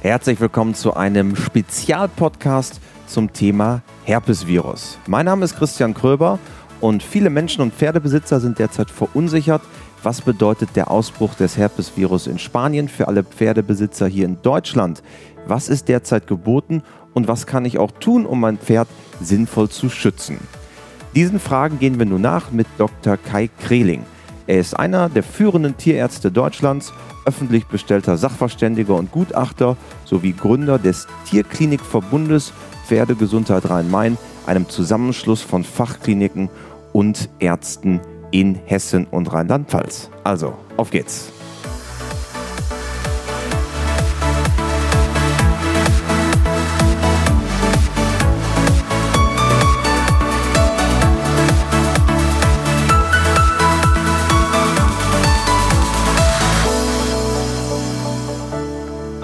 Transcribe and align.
Herzlich 0.00 0.38
willkommen 0.40 0.74
zu 0.74 0.94
einem 0.94 1.34
Spezialpodcast 1.34 2.80
zum 3.08 3.32
Thema 3.32 3.82
Herpesvirus. 4.04 4.96
Mein 5.08 5.26
Name 5.26 5.44
ist 5.44 5.56
Christian 5.56 5.92
Kröber 5.92 6.38
und 6.80 7.02
viele 7.02 7.30
Menschen 7.30 7.62
und 7.62 7.74
Pferdebesitzer 7.74 8.38
sind 8.38 8.60
derzeit 8.60 8.92
verunsichert. 8.92 9.60
Was 10.04 10.20
bedeutet 10.20 10.76
der 10.76 10.92
Ausbruch 10.92 11.34
des 11.34 11.56
Herpesvirus 11.56 12.28
in 12.28 12.38
Spanien 12.38 12.88
für 12.88 13.08
alle 13.08 13.24
Pferdebesitzer 13.24 14.06
hier 14.06 14.26
in 14.26 14.40
Deutschland? 14.40 15.02
Was 15.48 15.68
ist 15.68 15.88
derzeit 15.88 16.28
geboten 16.28 16.84
und 17.12 17.26
was 17.26 17.48
kann 17.48 17.64
ich 17.64 17.78
auch 17.78 17.90
tun, 17.90 18.24
um 18.24 18.38
mein 18.38 18.58
Pferd 18.58 18.86
sinnvoll 19.20 19.68
zu 19.68 19.90
schützen? 19.90 20.38
Diesen 21.16 21.40
Fragen 21.40 21.80
gehen 21.80 21.98
wir 21.98 22.06
nun 22.06 22.22
nach 22.22 22.52
mit 22.52 22.68
Dr. 22.78 23.16
Kai 23.16 23.50
Kreling. 23.60 24.04
Er 24.48 24.58
ist 24.60 24.78
einer 24.78 25.10
der 25.10 25.22
führenden 25.22 25.76
Tierärzte 25.76 26.32
Deutschlands, 26.32 26.94
öffentlich 27.26 27.66
bestellter 27.66 28.16
Sachverständiger 28.16 28.94
und 28.94 29.12
Gutachter 29.12 29.76
sowie 30.06 30.32
Gründer 30.32 30.78
des 30.78 31.06
Tierklinikverbundes 31.26 32.54
Pferdegesundheit 32.86 33.68
Rhein-Main, 33.68 34.16
einem 34.46 34.66
Zusammenschluss 34.66 35.42
von 35.42 35.64
Fachkliniken 35.64 36.48
und 36.94 37.28
Ärzten 37.40 38.00
in 38.30 38.54
Hessen 38.64 39.06
und 39.10 39.30
Rheinland-Pfalz. 39.30 40.08
Also, 40.24 40.54
auf 40.78 40.90
geht's! 40.90 41.30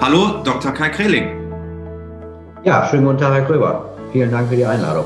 Hallo, 0.07 0.43
Dr. 0.43 0.71
Kai 0.71 0.89
Kreling. 0.89 1.31
Ja, 2.63 2.87
schönen 2.87 3.05
guten 3.05 3.17
Tag, 3.17 3.33
Herr 3.33 3.45
Kröber. 3.47 3.97
Vielen 4.11 4.29
Dank 4.29 4.49
für 4.49 4.55
die 4.55 4.63
Einladung. 4.63 5.05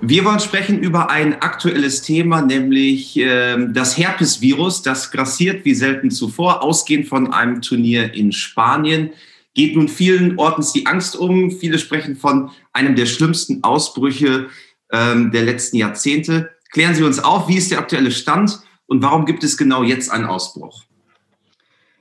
Wir 0.00 0.24
wollen 0.24 0.40
sprechen 0.40 0.78
über 0.78 1.10
ein 1.10 1.42
aktuelles 1.42 2.00
Thema, 2.00 2.40
nämlich 2.40 3.18
äh, 3.18 3.58
das 3.74 3.98
Herpesvirus. 3.98 4.80
Das 4.80 5.10
grassiert 5.10 5.66
wie 5.66 5.74
selten 5.74 6.10
zuvor, 6.10 6.62
ausgehend 6.62 7.08
von 7.08 7.34
einem 7.34 7.60
Turnier 7.60 8.14
in 8.14 8.32
Spanien. 8.32 9.10
Geht 9.52 9.76
nun 9.76 9.88
vielen 9.88 10.38
Ortens 10.38 10.72
die 10.72 10.86
Angst 10.86 11.14
um. 11.14 11.50
Viele 11.50 11.78
sprechen 11.78 12.16
von 12.16 12.52
einem 12.72 12.96
der 12.96 13.04
schlimmsten 13.04 13.62
Ausbrüche 13.64 14.46
ähm, 14.90 15.30
der 15.30 15.42
letzten 15.42 15.76
Jahrzehnte. 15.76 16.48
Klären 16.72 16.94
Sie 16.94 17.02
uns 17.02 17.22
auf, 17.22 17.48
wie 17.48 17.58
ist 17.58 17.70
der 17.70 17.80
aktuelle 17.80 18.12
Stand 18.12 18.60
und 18.86 19.02
warum 19.02 19.26
gibt 19.26 19.44
es 19.44 19.58
genau 19.58 19.82
jetzt 19.82 20.10
einen 20.10 20.24
Ausbruch? 20.24 20.84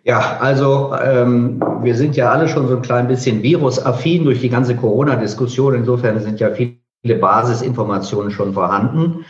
Ja, 0.04 0.38
also 0.40 0.94
ähm, 1.02 1.62
wir 1.82 1.96
sind 1.96 2.16
ja 2.16 2.32
alle 2.32 2.48
schon 2.48 2.68
so 2.68 2.76
ein 2.78 2.82
klein 2.82 3.08
bisschen 3.08 3.44
virusaffin 3.44 4.24
durch 4.24 4.40
die 4.40 4.50
ganze 4.50 4.76
Corona-Diskussion. 4.76 5.76
Insofern 5.76 6.20
sind 6.22 6.40
ja 6.40 6.52
viele 6.52 7.16
Basisinformationen 7.20 8.32
schon 8.32 8.54
vorhanden. 8.54 9.26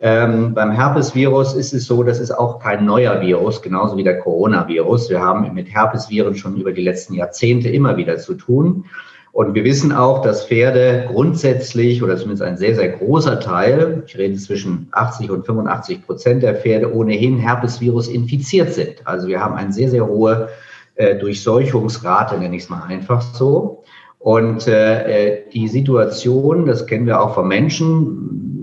Ähm, 0.00 0.54
beim 0.54 0.70
Herpesvirus 0.72 1.54
ist 1.54 1.72
es 1.72 1.86
so, 1.86 2.02
das 2.02 2.20
ist 2.20 2.30
auch 2.30 2.58
kein 2.58 2.84
neuer 2.84 3.20
Virus, 3.20 3.62
genauso 3.62 3.96
wie 3.96 4.02
der 4.02 4.18
Coronavirus. 4.18 5.08
Wir 5.08 5.20
haben 5.20 5.52
mit 5.54 5.72
Herpesviren 5.72 6.34
schon 6.34 6.56
über 6.56 6.72
die 6.72 6.82
letzten 6.82 7.14
Jahrzehnte 7.14 7.68
immer 7.68 7.96
wieder 7.96 8.18
zu 8.18 8.34
tun. 8.34 8.86
Und 9.34 9.56
wir 9.56 9.64
wissen 9.64 9.90
auch, 9.90 10.22
dass 10.22 10.46
Pferde 10.46 11.06
grundsätzlich 11.08 12.04
oder 12.04 12.16
zumindest 12.16 12.44
ein 12.44 12.56
sehr, 12.56 12.76
sehr 12.76 12.90
großer 12.90 13.40
Teil, 13.40 14.04
ich 14.06 14.16
rede 14.16 14.36
zwischen 14.36 14.86
80 14.92 15.28
und 15.28 15.44
85 15.44 16.06
Prozent 16.06 16.44
der 16.44 16.54
Pferde 16.54 16.94
ohnehin 16.94 17.38
Herpesvirus 17.38 18.06
infiziert 18.06 18.72
sind. 18.72 19.04
Also 19.04 19.26
wir 19.26 19.40
haben 19.40 19.56
eine 19.56 19.72
sehr, 19.72 19.90
sehr 19.90 20.06
hohe 20.06 20.50
äh, 20.94 21.16
Durchseuchungsrate, 21.16 22.38
nenne 22.38 22.54
ich 22.54 22.62
es 22.62 22.68
mal 22.68 22.84
einfach 22.84 23.22
so. 23.22 23.82
Und 24.20 24.68
äh, 24.68 25.42
die 25.52 25.66
Situation, 25.66 26.66
das 26.66 26.86
kennen 26.86 27.06
wir 27.06 27.20
auch 27.20 27.34
von 27.34 27.48
Menschen, 27.48 28.53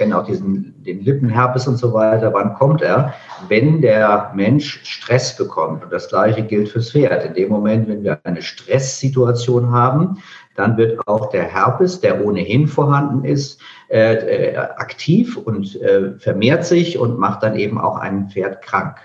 kennen 0.00 0.14
auch 0.14 0.24
diesen, 0.24 0.82
den 0.82 1.04
Lippenherpes 1.04 1.68
und 1.68 1.76
so 1.76 1.92
weiter. 1.92 2.32
Wann 2.32 2.54
kommt 2.54 2.80
er? 2.80 3.12
Wenn 3.48 3.82
der 3.82 4.32
Mensch 4.34 4.80
Stress 4.82 5.36
bekommt. 5.36 5.84
Und 5.84 5.92
das 5.92 6.08
Gleiche 6.08 6.42
gilt 6.42 6.70
fürs 6.70 6.92
Pferd. 6.92 7.22
In 7.26 7.34
dem 7.34 7.50
Moment, 7.50 7.86
wenn 7.86 8.02
wir 8.02 8.18
eine 8.24 8.40
Stresssituation 8.40 9.70
haben, 9.70 10.22
dann 10.56 10.78
wird 10.78 11.06
auch 11.06 11.28
der 11.28 11.42
Herpes, 11.42 12.00
der 12.00 12.24
ohnehin 12.24 12.66
vorhanden 12.66 13.26
ist, 13.26 13.60
äh, 13.90 14.14
äh 14.14 14.56
aktiv 14.56 15.36
und 15.36 15.78
äh, 15.82 16.18
vermehrt 16.18 16.64
sich 16.64 16.98
und 16.98 17.18
macht 17.18 17.42
dann 17.42 17.56
eben 17.56 17.78
auch 17.78 17.98
ein 17.98 18.30
Pferd 18.30 18.62
krank. 18.62 18.96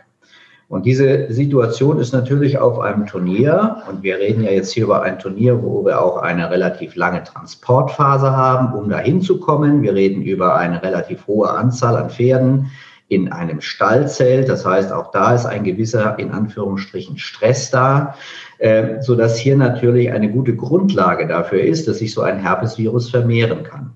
Und 0.68 0.86
diese 0.86 1.32
Situation 1.32 2.00
ist 2.00 2.12
natürlich 2.12 2.58
auf 2.58 2.80
einem 2.80 3.06
Turnier, 3.06 3.84
und 3.88 4.02
wir 4.02 4.18
reden 4.18 4.44
ja 4.44 4.52
jetzt 4.52 4.72
hier 4.72 4.86
über 4.86 5.04
ein 5.04 5.20
Turnier, 5.20 5.62
wo 5.62 5.86
wir 5.86 6.02
auch 6.02 6.18
eine 6.18 6.50
relativ 6.50 6.96
lange 6.96 7.24
Transportphase 7.24 8.32
haben, 8.32 8.74
um 8.74 8.90
dahin 8.90 9.22
zu 9.22 9.40
kommen. 9.40 9.84
Wir 9.84 9.94
reden 9.94 10.24
über 10.24 10.56
eine 10.56 10.82
relativ 10.82 11.28
hohe 11.28 11.52
Anzahl 11.52 11.96
an 11.96 12.10
Pferden 12.10 12.72
in 13.08 13.32
einem 13.32 13.62
Stallzelt. 13.62 14.50
Das 14.50 14.66
heißt, 14.66 14.92
auch 14.92 15.12
da 15.12 15.36
ist 15.36 15.46
ein 15.46 15.64
gewisser, 15.64 16.18
in 16.18 16.32
Anführungsstrichen, 16.32 17.20
Stress 17.20 17.70
da, 17.70 18.16
äh, 18.58 19.02
sodass 19.02 19.38
hier 19.38 19.58
natürlich 19.58 20.12
eine 20.12 20.32
gute 20.32 20.56
Grundlage 20.56 21.28
dafür 21.28 21.62
ist, 21.62 21.88
dass 21.88 22.00
sich 22.00 22.14
so 22.14 22.22
ein 22.22 22.40
Herpesvirus 22.40 23.12
vermehren 23.12 23.64
kann. 23.64 23.95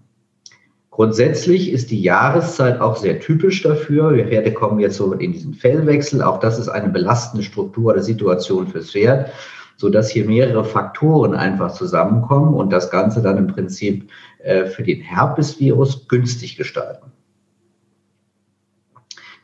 Grundsätzlich 0.99 1.71
ist 1.71 1.91
die 1.91 2.01
Jahreszeit 2.01 2.81
auch 2.81 2.97
sehr 2.97 3.21
typisch 3.21 3.63
dafür. 3.63 4.13
Wir 4.15 4.27
Pferde 4.27 4.53
kommen 4.53 4.81
jetzt 4.81 4.97
so 4.97 5.13
in 5.13 5.31
diesen 5.31 5.53
Fellwechsel. 5.53 6.21
Auch 6.21 6.41
das 6.41 6.59
ist 6.59 6.67
eine 6.67 6.89
belastende 6.89 7.41
Struktur 7.41 7.93
der 7.93 8.03
Situation 8.03 8.67
fürs 8.67 8.91
Pferd, 8.91 9.31
sodass 9.77 10.09
hier 10.09 10.25
mehrere 10.25 10.65
Faktoren 10.65 11.35
einfach 11.35 11.71
zusammenkommen 11.71 12.53
und 12.53 12.73
das 12.73 12.91
Ganze 12.91 13.21
dann 13.21 13.37
im 13.37 13.47
Prinzip 13.47 14.09
äh, 14.39 14.65
für 14.65 14.83
den 14.83 14.99
Herpesvirus 14.99 16.09
günstig 16.09 16.57
gestalten. 16.57 17.13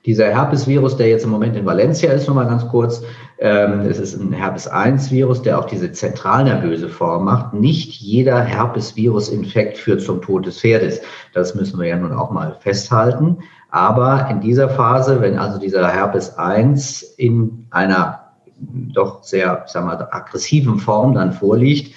Dieser 0.05 0.27
Herpesvirus, 0.27 0.97
der 0.97 1.09
jetzt 1.09 1.23
im 1.23 1.31
Moment 1.31 1.55
in 1.55 1.65
Valencia 1.65 2.11
ist, 2.11 2.27
nochmal 2.27 2.45
ganz 2.45 2.67
kurz, 2.67 3.01
ähm, 3.39 3.81
es 3.81 3.97
ist 3.97 4.15
ein 4.15 4.31
Herpes-1-Virus, 4.31 5.41
der 5.41 5.59
auch 5.59 5.65
diese 5.65 5.91
zentralnervöse 5.91 6.89
Form 6.89 7.25
macht. 7.25 7.53
Nicht 7.53 7.93
jeder 7.93 8.39
Herpesvirus-Infekt 8.39 9.77
führt 9.77 10.01
zum 10.01 10.21
Tod 10.21 10.45
des 10.45 10.59
Pferdes. 10.59 11.01
Das 11.33 11.55
müssen 11.55 11.79
wir 11.79 11.87
ja 11.87 11.97
nun 11.97 12.13
auch 12.13 12.29
mal 12.29 12.55
festhalten. 12.59 13.39
Aber 13.69 14.27
in 14.29 14.41
dieser 14.41 14.69
Phase, 14.69 15.19
wenn 15.21 15.37
also 15.37 15.59
dieser 15.59 15.87
Herpes 15.87 16.37
1 16.37 17.01
in 17.17 17.65
einer 17.71 18.21
doch 18.57 19.23
sehr, 19.23 19.65
sagen 19.67 19.87
wir 19.87 19.95
mal, 19.95 20.07
aggressiven 20.11 20.77
Form 20.77 21.15
dann 21.15 21.33
vorliegt, 21.33 21.93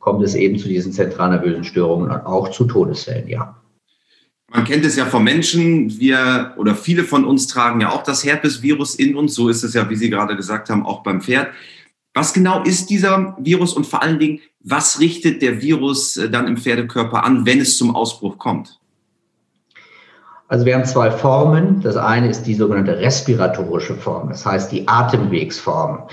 kommt 0.00 0.24
es 0.24 0.34
eben 0.34 0.58
zu 0.58 0.66
diesen 0.66 0.92
zentralnervösen 0.92 1.62
Störungen 1.62 2.10
und 2.10 2.26
auch 2.26 2.48
zu 2.48 2.64
Todesfällen, 2.64 3.28
ja. 3.28 3.59
Man 4.52 4.64
kennt 4.64 4.84
es 4.84 4.96
ja 4.96 5.06
von 5.06 5.22
Menschen, 5.22 6.00
wir 6.00 6.54
oder 6.56 6.74
viele 6.74 7.04
von 7.04 7.24
uns 7.24 7.46
tragen 7.46 7.80
ja 7.80 7.90
auch 7.90 8.02
das 8.02 8.24
Herpesvirus 8.24 8.96
in 8.96 9.14
uns. 9.14 9.34
So 9.34 9.48
ist 9.48 9.62
es 9.62 9.74
ja, 9.74 9.88
wie 9.88 9.96
Sie 9.96 10.10
gerade 10.10 10.36
gesagt 10.36 10.70
haben, 10.70 10.84
auch 10.84 11.04
beim 11.04 11.20
Pferd. 11.20 11.48
Was 12.14 12.32
genau 12.32 12.64
ist 12.64 12.90
dieser 12.90 13.36
Virus 13.38 13.72
und 13.72 13.86
vor 13.86 14.02
allen 14.02 14.18
Dingen, 14.18 14.40
was 14.58 14.98
richtet 14.98 15.40
der 15.42 15.62
Virus 15.62 16.16
äh, 16.16 16.28
dann 16.28 16.48
im 16.48 16.56
Pferdekörper 16.56 17.22
an, 17.22 17.46
wenn 17.46 17.60
es 17.60 17.78
zum 17.78 17.94
Ausbruch 17.94 18.38
kommt? 18.38 18.80
Also 20.48 20.66
wir 20.66 20.74
haben 20.74 20.84
zwei 20.84 21.12
Formen. 21.12 21.80
Das 21.80 21.96
eine 21.96 22.28
ist 22.28 22.42
die 22.42 22.54
sogenannte 22.54 22.98
respiratorische 22.98 23.94
Form, 23.94 24.30
das 24.30 24.44
heißt 24.44 24.72
die 24.72 24.88
Atemwegsform. 24.88 26.08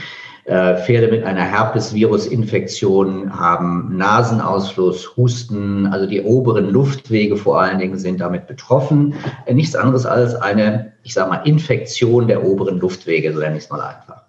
Äh, 0.47 0.78
Pferde 0.78 1.09
mit 1.09 1.25
einer 1.25 1.41
Herpesvirus-Infektion 1.41 3.38
haben 3.38 3.97
Nasenausfluss, 3.97 5.18
Husten, 5.18 5.88
also 5.88 6.06
die 6.06 6.22
oberen 6.22 6.69
Luftwege 6.69 7.35
vor 7.35 7.59
allen 7.59 7.80
Dingen 7.80 7.97
sind 7.97 8.22
damit 8.22 8.47
betroffen. 8.47 9.13
Äh, 9.46 9.53
nichts 9.53 9.75
anderes 9.75 10.06
als 10.06 10.35
eine, 10.35 10.94
ich 11.03 11.13
sage 11.13 11.30
mal, 11.31 11.41
Infektion 11.46 12.30
der 12.30 12.46
oberen 12.46 12.80
Luftwege, 12.80 13.34
so 13.34 13.40
nenne 13.40 13.58
ich 13.58 13.66
es 13.66 13.70
mal 13.70 13.82
einfach. 13.82 14.23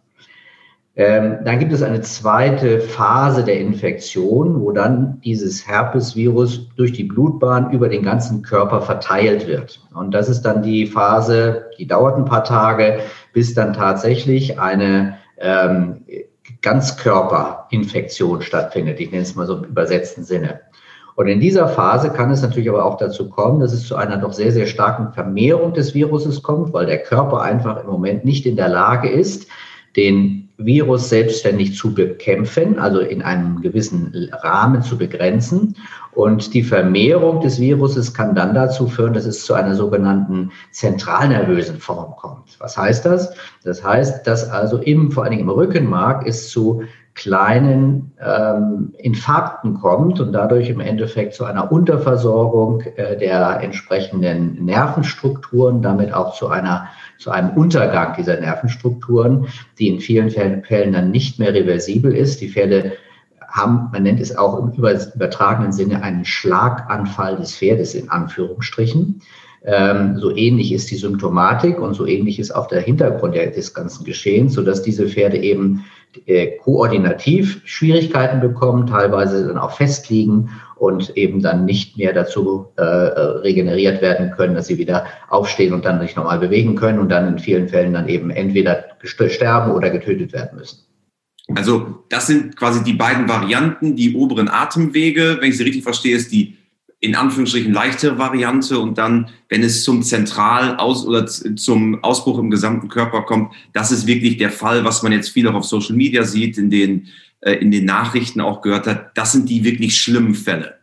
Ähm, 0.97 1.37
dann 1.45 1.61
gibt 1.61 1.73
es 1.73 1.85
eine 1.85 2.01
zweite 2.01 2.81
Phase 2.81 3.45
der 3.45 3.61
Infektion, 3.61 4.61
wo 4.61 4.73
dann 4.73 5.21
dieses 5.25 5.69
Herpesvirus 5.69 6.69
durch 6.75 6.93
die 6.93 7.05
Blutbahn 7.05 7.71
über 7.71 7.89
den 7.89 8.03
ganzen 8.03 8.43
Körper 8.43 8.81
verteilt 8.81 9.47
wird. 9.47 9.81
Und 9.95 10.11
das 10.13 10.29
ist 10.29 10.43
dann 10.43 10.65
die 10.65 10.89
Phase, 10.89 11.67
die 11.79 11.87
dauert 11.87 12.17
ein 12.17 12.25
paar 12.25 12.43
Tage, 12.43 12.99
bis 13.33 13.55
dann 13.55 13.73
tatsächlich 13.73 14.59
eine 14.59 15.17
ähm, 15.41 16.05
Ganzkörperinfektion 16.63 18.43
stattfindet. 18.43 19.01
Ich 19.01 19.11
nenne 19.11 19.23
es 19.23 19.35
mal 19.35 19.47
so 19.47 19.57
im 19.57 19.65
übersetzten 19.65 20.25
Sinne. 20.25 20.61
Und 21.15 21.27
in 21.27 21.41
dieser 21.41 21.67
Phase 21.67 22.11
kann 22.11 22.31
es 22.31 22.43
natürlich 22.43 22.69
aber 22.69 22.85
auch 22.85 22.97
dazu 22.97 23.29
kommen, 23.29 23.59
dass 23.59 23.73
es 23.73 23.89
zu 23.89 23.97
einer 23.97 24.19
doch 24.19 24.33
sehr, 24.33 24.53
sehr 24.53 24.67
starken 24.67 25.13
Vermehrung 25.13 25.75
des 25.75 25.93
Viruses 25.93 26.43
kommt, 26.45 26.73
weil 26.73 26.87
der 26.87 27.03
Körper 27.03 27.43
einfach 27.43 27.83
im 27.83 27.89
Moment 27.89 28.25
nicht 28.25 28.47
in 28.47 28.55
der 28.55 28.69
Lage 28.69 29.09
ist, 29.09 29.49
den 29.97 30.38
Virus 30.59 31.09
selbstständig 31.09 31.77
zu 31.77 31.95
bekämpfen, 31.95 32.81
also 32.81 32.99
in 32.99 33.23
einem 33.23 33.61
gewissen 33.61 34.29
Rahmen 34.43 34.83
zu 34.83 34.99
begrenzen. 34.99 35.77
Und 36.13 36.53
die 36.53 36.65
Vermehrung 36.65 37.41
des 37.41 37.61
Viruses 37.61 38.13
kann 38.13 38.35
dann 38.35 38.55
dazu 38.55 38.89
führen, 38.89 39.15
dass 39.15 39.25
es 39.25 39.45
zu 39.45 39.55
einer 39.55 39.77
sogenannten 39.77 40.51
zentralnervösen 40.73 41.79
Form 41.79 42.17
kommt. 42.17 42.57
Was 42.59 42.77
heißt 42.77 43.07
das? 43.07 43.33
Das 43.63 43.85
heißt, 43.85 44.27
dass 44.27 44.51
also 44.51 44.79
im, 44.79 45.13
vor 45.13 45.23
allen 45.23 45.31
Dingen 45.31 45.45
im 45.45 45.51
Rückenmark 45.51 46.27
es 46.27 46.49
zu 46.49 46.83
kleinen 47.19 48.13
ähm, 48.25 48.95
Infarkten 48.97 49.75
kommt 49.75 50.21
und 50.21 50.33
dadurch 50.33 50.71
im 50.71 50.79
Endeffekt 50.79 51.35
zu 51.35 51.45
einer 51.45 51.73
Unterversorgung 51.73 52.83
äh, 52.95 53.19
der 53.19 53.61
entsprechenden 53.61 54.65
Nervenstrukturen, 54.65 55.83
damit 55.83 56.15
auch 56.15 56.37
zu 56.37 56.47
einer 56.47 56.87
zu 57.19 57.33
einem 57.33 57.51
Untergang 57.51 58.15
dieser 58.17 58.39
Nervenstrukturen, 58.39 59.49
die 59.81 59.89
in 59.89 59.99
vielen 59.99 60.31
Fällen 60.31 60.93
dann 60.93 61.11
nicht 61.11 61.41
mehr 61.41 61.53
reversibel 61.53 62.15
ist. 62.15 62.41
Die 62.41 62.51
Pferde 62.51 62.93
haben, 63.49 63.89
man 63.93 64.05
nennt 64.05 64.21
es 64.21 64.37
auch 64.37 64.57
im 64.57 64.71
übertragenen 64.71 65.73
Sinne 65.73 66.05
einen 66.05 66.25
Schlaganfall 66.25 67.37
des 67.37 67.57
Pferdes 67.57 67.95
in 67.95 68.11
Anführungsstrichen. 68.11 69.23
Ähm, 69.65 70.19
so 70.19 70.31
ähnlich 70.37 70.73
ist 70.73 70.89
die 70.93 70.97
Symptomatik 70.97 71.81
und 71.81 71.95
so 71.95 72.07
ähnlich 72.07 72.39
ist 72.39 72.53
auch 72.53 72.69
der 72.69 72.81
Hintergrund 72.81 73.35
des 73.35 73.75
ganzen 73.75 74.05
Geschehens, 74.05 74.55
sodass 74.55 74.83
diese 74.83 75.09
Pferde 75.09 75.39
eben 75.39 75.85
äh, 76.27 76.57
koordinativ 76.59 77.61
Schwierigkeiten 77.65 78.41
bekommen, 78.41 78.87
teilweise 78.87 79.47
dann 79.47 79.59
auch 79.59 79.73
festliegen 79.73 80.51
und 80.77 81.17
eben 81.17 81.43
dann 81.43 81.65
nicht 81.65 81.97
mehr 81.97 82.13
dazu 82.13 82.67
äh, 82.77 82.83
regeneriert 82.83 84.01
werden 84.01 84.31
können, 84.37 84.55
dass 84.55 84.67
sie 84.67 84.79
wieder 84.79 85.07
aufstehen 85.29 85.73
und 85.73 85.85
dann 85.85 86.01
sich 86.01 86.17
normal 86.17 86.39
bewegen 86.39 86.77
können 86.77 86.99
und 86.99 87.09
dann 87.09 87.29
in 87.29 87.39
vielen 87.39 87.69
Fällen 87.69 87.93
dann 87.93 88.09
eben 88.09 88.31
entweder 88.31 88.85
sterben 89.03 89.73
oder 89.73 89.91
getötet 89.91 90.33
werden 90.33 90.59
müssen. 90.59 90.79
Also 91.55 92.05
das 92.11 92.27
sind 92.27 92.57
quasi 92.57 92.85
die 92.85 92.93
beiden 92.93 93.29
Varianten. 93.29 93.97
Die 93.97 94.15
oberen 94.15 94.49
Atemwege, 94.49 95.39
wenn 95.41 95.49
ich 95.49 95.57
sie 95.57 95.65
richtig 95.65 95.83
verstehe, 95.83 96.17
ist 96.17 96.31
die 96.31 96.58
in 97.01 97.15
Anführungsstrichen 97.15 97.73
leichtere 97.73 98.19
Variante 98.19 98.79
und 98.79 98.99
dann, 98.99 99.31
wenn 99.49 99.63
es 99.63 99.85
zum 99.85 100.03
Zentral 100.03 100.77
aus 100.77 101.07
oder 101.07 101.27
zum 101.27 102.03
Ausbruch 102.03 102.39
im 102.39 102.51
gesamten 102.51 102.89
Körper 102.89 103.23
kommt, 103.23 103.53
das 103.73 103.93
ist 103.93 104.07
wirklich 104.07 104.37
der 104.37 104.51
Fall, 104.51 104.85
was 104.85 105.03
man 105.03 105.13
jetzt 105.13 105.29
viel 105.29 105.47
auch 105.49 105.55
auf 105.55 105.65
Social 105.65 105.95
Media 105.95 106.25
sieht, 106.25 106.59
in 106.59 106.71
den, 106.71 107.07
äh, 107.41 107.53
in 107.53 107.71
den 107.71 107.85
Nachrichten 107.85 108.41
auch 108.41 108.63
gehört 108.63 108.89
hat. 108.89 109.17
Das 109.17 109.33
sind 109.33 109.49
die 109.49 109.63
wirklich 109.63 109.97
schlimmen 109.97 110.35
Fälle. 110.35 110.75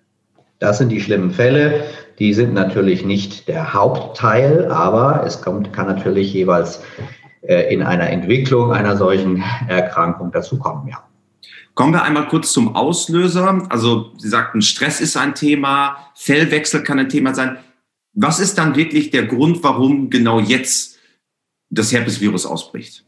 Das 0.59 0.77
sind 0.77 0.89
die 0.89 1.01
schlimmen 1.01 1.31
Fälle. 1.31 1.83
Die 2.17 2.33
sind 2.33 2.53
natürlich 2.53 3.03
nicht 3.03 3.49
der 3.49 3.73
Hauptteil, 3.73 4.71
aber 4.71 5.25
es 5.25 5.41
kommt, 5.41 5.73
kann 5.73 5.87
natürlich 5.87 6.33
jeweils 6.33 6.81
äh, 7.41 7.73
in 7.73 7.83
einer 7.83 8.09
Entwicklung 8.09 8.71
einer 8.71 8.95
solchen 8.95 9.43
Erkrankung 9.67 10.31
dazu 10.31 10.57
kommen, 10.57 10.87
ja. 10.87 11.03
Kommen 11.75 11.93
wir 11.93 12.03
einmal 12.03 12.27
kurz 12.29 12.53
zum 12.53 12.75
Auslöser. 12.75 13.67
Also 13.69 14.13
Sie 14.17 14.29
sagten, 14.29 14.61
Stress 14.61 15.01
ist 15.01 15.17
ein 15.17 15.35
Thema, 15.35 15.97
Fellwechsel 16.15 16.83
kann 16.83 16.99
ein 16.99 17.09
Thema 17.09 17.35
sein. 17.35 17.57
Was 18.13 18.39
ist 18.39 18.57
dann 18.57 18.75
wirklich 18.75 19.11
der 19.11 19.25
Grund, 19.27 19.61
warum 19.61 20.09
genau 20.09 20.39
jetzt 20.39 20.97
das 21.69 21.91
Herpesvirus 21.91 22.45
ausbricht? 22.45 23.05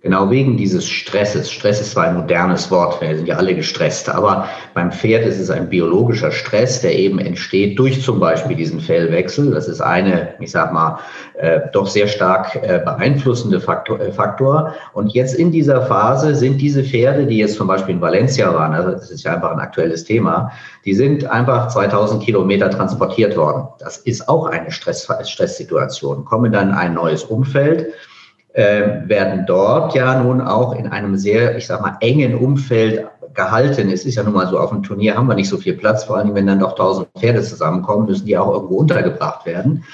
Genau 0.00 0.30
wegen 0.30 0.56
dieses 0.56 0.88
Stresses. 0.88 1.50
Stress 1.50 1.80
ist 1.80 1.90
zwar 1.90 2.04
ein 2.04 2.14
modernes 2.14 2.70
Wort, 2.70 3.00
wir 3.00 3.16
sind 3.16 3.26
ja 3.26 3.34
alle 3.34 3.56
gestresst, 3.56 4.08
aber 4.08 4.48
beim 4.72 4.92
Pferd 4.92 5.26
ist 5.26 5.40
es 5.40 5.50
ein 5.50 5.68
biologischer 5.68 6.30
Stress, 6.30 6.82
der 6.82 6.96
eben 6.96 7.18
entsteht 7.18 7.76
durch 7.80 8.00
zum 8.00 8.20
Beispiel 8.20 8.54
diesen 8.54 8.78
Fellwechsel. 8.78 9.50
Das 9.50 9.66
ist 9.66 9.80
eine, 9.80 10.34
ich 10.38 10.52
sag 10.52 10.72
mal, 10.72 11.00
äh, 11.34 11.62
doch 11.72 11.88
sehr 11.88 12.06
stark 12.06 12.54
äh, 12.54 12.80
beeinflussende 12.84 13.58
Faktor, 13.60 13.98
äh, 13.98 14.12
Faktor. 14.12 14.72
Und 14.92 15.14
jetzt 15.14 15.34
in 15.34 15.50
dieser 15.50 15.82
Phase 15.82 16.36
sind 16.36 16.58
diese 16.58 16.84
Pferde, 16.84 17.26
die 17.26 17.38
jetzt 17.38 17.56
zum 17.56 17.66
Beispiel 17.66 17.96
in 17.96 18.00
Valencia 18.00 18.54
waren, 18.54 18.74
also 18.74 18.92
das 18.92 19.10
ist 19.10 19.24
ja 19.24 19.34
einfach 19.34 19.50
ein 19.50 19.58
aktuelles 19.58 20.04
Thema, 20.04 20.52
die 20.84 20.94
sind 20.94 21.24
einfach 21.24 21.66
2000 21.70 22.22
Kilometer 22.22 22.70
transportiert 22.70 23.36
worden. 23.36 23.66
Das 23.80 23.96
ist 23.96 24.28
auch 24.28 24.46
eine 24.46 24.70
Stress, 24.70 25.08
Stresssituation. 25.24 26.24
Kommen 26.24 26.52
dann 26.52 26.68
in 26.68 26.74
ein 26.76 26.94
neues 26.94 27.24
Umfeld 27.24 27.88
äh, 28.58 29.08
werden 29.08 29.46
dort 29.46 29.94
ja 29.94 30.20
nun 30.20 30.40
auch 30.40 30.74
in 30.74 30.88
einem 30.88 31.16
sehr, 31.16 31.56
ich 31.56 31.68
sag 31.68 31.80
mal, 31.80 31.96
engen 32.00 32.34
Umfeld 32.34 33.06
gehalten. 33.32 33.88
Es 33.88 34.04
ist 34.04 34.16
ja 34.16 34.24
nun 34.24 34.34
mal 34.34 34.48
so, 34.48 34.58
auf 34.58 34.70
dem 34.70 34.82
Turnier 34.82 35.16
haben 35.16 35.28
wir 35.28 35.36
nicht 35.36 35.48
so 35.48 35.58
viel 35.58 35.74
Platz, 35.74 36.02
vor 36.02 36.16
allem 36.16 36.34
wenn 36.34 36.48
dann 36.48 36.58
doch 36.58 36.74
tausend 36.74 37.06
Pferde 37.16 37.40
zusammenkommen, 37.42 38.06
müssen 38.06 38.26
die 38.26 38.36
auch 38.36 38.52
irgendwo 38.52 38.78
untergebracht 38.78 39.46
werden. 39.46 39.84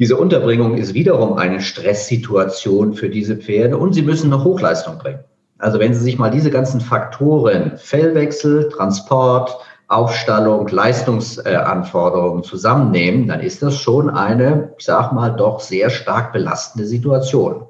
Diese 0.00 0.16
Unterbringung 0.16 0.76
ist 0.76 0.94
wiederum 0.94 1.34
eine 1.34 1.60
Stresssituation 1.60 2.94
für 2.94 3.08
diese 3.08 3.36
Pferde 3.36 3.78
und 3.78 3.92
sie 3.92 4.02
müssen 4.02 4.30
noch 4.30 4.44
Hochleistung 4.44 4.98
bringen. 4.98 5.20
Also 5.58 5.78
wenn 5.78 5.94
Sie 5.94 6.02
sich 6.02 6.18
mal 6.18 6.30
diese 6.30 6.50
ganzen 6.50 6.80
Faktoren, 6.80 7.78
Fellwechsel, 7.78 8.68
Transport, 8.68 9.58
Aufstallung, 9.86 10.66
Leistungsanforderungen 10.66 12.42
zusammennehmen, 12.42 13.28
dann 13.28 13.38
ist 13.38 13.62
das 13.62 13.76
schon 13.76 14.10
eine, 14.10 14.72
ich 14.76 14.84
sag 14.84 15.12
mal, 15.12 15.30
doch 15.30 15.60
sehr 15.60 15.88
stark 15.88 16.32
belastende 16.32 16.84
Situation. 16.84 17.62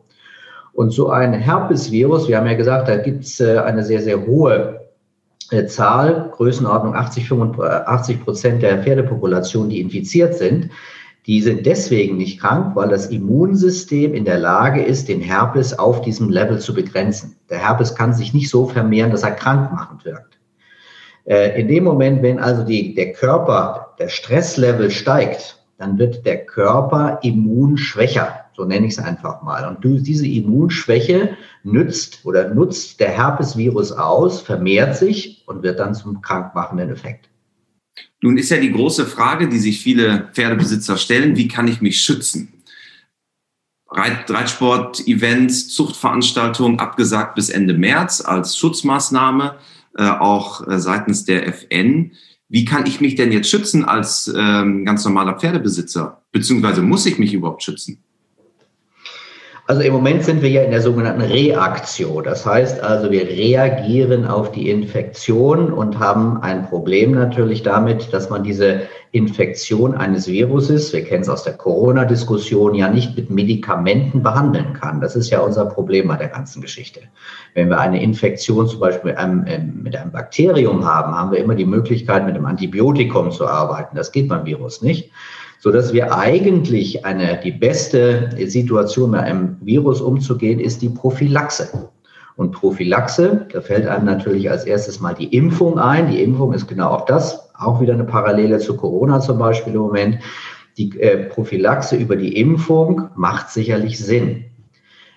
Und 0.76 0.90
so 0.90 1.08
ein 1.08 1.32
Herpesvirus, 1.32 2.28
wir 2.28 2.36
haben 2.36 2.46
ja 2.46 2.52
gesagt, 2.52 2.86
da 2.86 2.98
gibt 2.98 3.24
es 3.24 3.40
äh, 3.40 3.56
eine 3.60 3.82
sehr, 3.82 4.02
sehr 4.02 4.26
hohe 4.26 4.82
äh, 5.50 5.64
Zahl, 5.64 6.30
Größenordnung 6.32 6.94
80, 6.94 7.28
85 7.28 8.22
Prozent 8.22 8.62
der 8.62 8.82
Pferdepopulation, 8.82 9.70
die 9.70 9.80
infiziert 9.80 10.34
sind. 10.34 10.68
Die 11.24 11.40
sind 11.40 11.64
deswegen 11.64 12.18
nicht 12.18 12.40
krank, 12.40 12.76
weil 12.76 12.90
das 12.90 13.06
Immunsystem 13.06 14.12
in 14.12 14.26
der 14.26 14.38
Lage 14.38 14.82
ist, 14.82 15.08
den 15.08 15.22
Herpes 15.22 15.78
auf 15.78 16.02
diesem 16.02 16.28
Level 16.28 16.58
zu 16.58 16.74
begrenzen. 16.74 17.36
Der 17.48 17.58
Herpes 17.58 17.94
kann 17.94 18.12
sich 18.12 18.34
nicht 18.34 18.50
so 18.50 18.66
vermehren, 18.66 19.10
dass 19.10 19.22
er 19.22 19.30
krankmachend 19.30 20.04
wirkt. 20.04 20.38
Äh, 21.24 21.58
in 21.58 21.68
dem 21.68 21.84
Moment, 21.84 22.22
wenn 22.22 22.38
also 22.38 22.64
die, 22.64 22.94
der 22.94 23.14
Körper, 23.14 23.94
der 23.98 24.08
Stresslevel 24.08 24.90
steigt, 24.90 25.58
dann 25.78 25.96
wird 25.96 26.26
der 26.26 26.44
Körper 26.44 27.18
immunschwächer, 27.22 28.45
so 28.56 28.64
nenne 28.64 28.86
ich 28.86 28.92
es 28.92 28.98
einfach 28.98 29.42
mal. 29.42 29.68
Und 29.68 29.84
diese 30.06 30.26
Immunschwäche 30.26 31.36
nützt 31.62 32.20
oder 32.24 32.52
nutzt 32.54 33.00
der 33.00 33.10
Herpesvirus 33.10 33.92
aus, 33.92 34.40
vermehrt 34.40 34.96
sich 34.96 35.44
und 35.46 35.62
wird 35.62 35.78
dann 35.78 35.94
zum 35.94 36.22
krankmachenden 36.22 36.90
Effekt. 36.90 37.28
Nun 38.22 38.38
ist 38.38 38.50
ja 38.50 38.58
die 38.58 38.72
große 38.72 39.06
Frage, 39.06 39.48
die 39.48 39.58
sich 39.58 39.80
viele 39.80 40.30
Pferdebesitzer 40.32 40.96
stellen, 40.96 41.36
wie 41.36 41.48
kann 41.48 41.68
ich 41.68 41.80
mich 41.80 42.00
schützen? 42.00 42.52
Reitsport-Events, 43.88 45.68
Zuchtveranstaltungen 45.68 46.80
abgesagt 46.80 47.36
bis 47.36 47.50
Ende 47.50 47.74
März 47.74 48.20
als 48.20 48.56
Schutzmaßnahme. 48.58 49.56
Äh, 49.98 50.10
auch 50.10 50.66
äh, 50.66 50.78
seitens 50.78 51.24
der 51.24 51.46
FN. 51.46 52.12
Wie 52.48 52.64
kann 52.64 52.86
ich 52.86 53.00
mich 53.00 53.14
denn 53.14 53.32
jetzt 53.32 53.48
schützen 53.48 53.84
als 53.84 54.32
ähm, 54.36 54.84
ganz 54.84 55.04
normaler 55.04 55.38
Pferdebesitzer? 55.38 56.22
Beziehungsweise 56.32 56.82
muss 56.82 57.06
ich 57.06 57.18
mich 57.18 57.32
überhaupt 57.32 57.62
schützen? 57.62 58.04
Also 59.68 59.82
im 59.82 59.92
Moment 59.92 60.22
sind 60.22 60.42
wir 60.42 60.50
ja 60.50 60.62
in 60.62 60.70
der 60.70 60.80
sogenannten 60.80 61.22
Reaktion. 61.22 62.22
Das 62.22 62.46
heißt 62.46 62.80
also, 62.80 63.10
wir 63.10 63.26
reagieren 63.26 64.24
auf 64.24 64.52
die 64.52 64.70
Infektion 64.70 65.72
und 65.72 65.98
haben 65.98 66.40
ein 66.40 66.68
Problem 66.68 67.10
natürlich 67.10 67.64
damit, 67.64 68.12
dass 68.12 68.30
man 68.30 68.44
diese 68.44 68.82
Infektion 69.10 69.94
eines 69.94 70.28
Viruses, 70.28 70.92
wir 70.92 71.02
kennen 71.02 71.22
es 71.22 71.28
aus 71.28 71.42
der 71.42 71.54
Corona-Diskussion, 71.54 72.76
ja 72.76 72.88
nicht 72.88 73.16
mit 73.16 73.28
Medikamenten 73.28 74.22
behandeln 74.22 74.72
kann. 74.74 75.00
Das 75.00 75.16
ist 75.16 75.30
ja 75.30 75.40
unser 75.40 75.64
Problem 75.64 76.06
bei 76.06 76.16
der 76.16 76.28
ganzen 76.28 76.62
Geschichte. 76.62 77.00
Wenn 77.54 77.68
wir 77.68 77.80
eine 77.80 78.00
Infektion 78.00 78.68
zum 78.68 78.78
Beispiel 78.78 79.10
mit 79.10 79.18
einem, 79.18 79.44
ähm, 79.48 79.80
mit 79.82 79.96
einem 79.96 80.12
Bakterium 80.12 80.84
haben, 80.84 81.12
haben 81.12 81.32
wir 81.32 81.38
immer 81.38 81.56
die 81.56 81.66
Möglichkeit, 81.66 82.24
mit 82.24 82.36
einem 82.36 82.46
Antibiotikum 82.46 83.32
zu 83.32 83.48
arbeiten. 83.48 83.96
Das 83.96 84.12
geht 84.12 84.28
beim 84.28 84.46
Virus 84.46 84.80
nicht 84.80 85.10
so 85.58 85.70
dass 85.70 85.92
wir 85.92 86.16
eigentlich 86.16 87.04
eine, 87.04 87.40
die 87.42 87.52
beste 87.52 88.30
Situation 88.46 89.10
mit 89.10 89.20
einem 89.20 89.56
Virus 89.60 90.00
umzugehen, 90.00 90.60
ist 90.60 90.82
die 90.82 90.88
Prophylaxe. 90.88 91.90
Und 92.36 92.52
Prophylaxe, 92.52 93.46
da 93.50 93.60
fällt 93.62 93.86
einem 93.86 94.04
natürlich 94.04 94.50
als 94.50 94.64
erstes 94.64 95.00
mal 95.00 95.14
die 95.14 95.34
Impfung 95.34 95.78
ein. 95.78 96.10
Die 96.10 96.22
Impfung 96.22 96.52
ist 96.52 96.66
genau 96.66 96.90
auch 96.90 97.06
das, 97.06 97.50
auch 97.58 97.80
wieder 97.80 97.94
eine 97.94 98.04
Parallele 98.04 98.58
zu 98.58 98.76
Corona 98.76 99.20
zum 99.20 99.38
Beispiel 99.38 99.72
im 99.72 99.80
Moment. 99.80 100.18
Die 100.76 101.00
äh, 101.00 101.24
Prophylaxe 101.28 101.96
über 101.96 102.16
die 102.16 102.38
Impfung 102.38 103.08
macht 103.16 103.48
sicherlich 103.50 103.98
Sinn. 103.98 104.44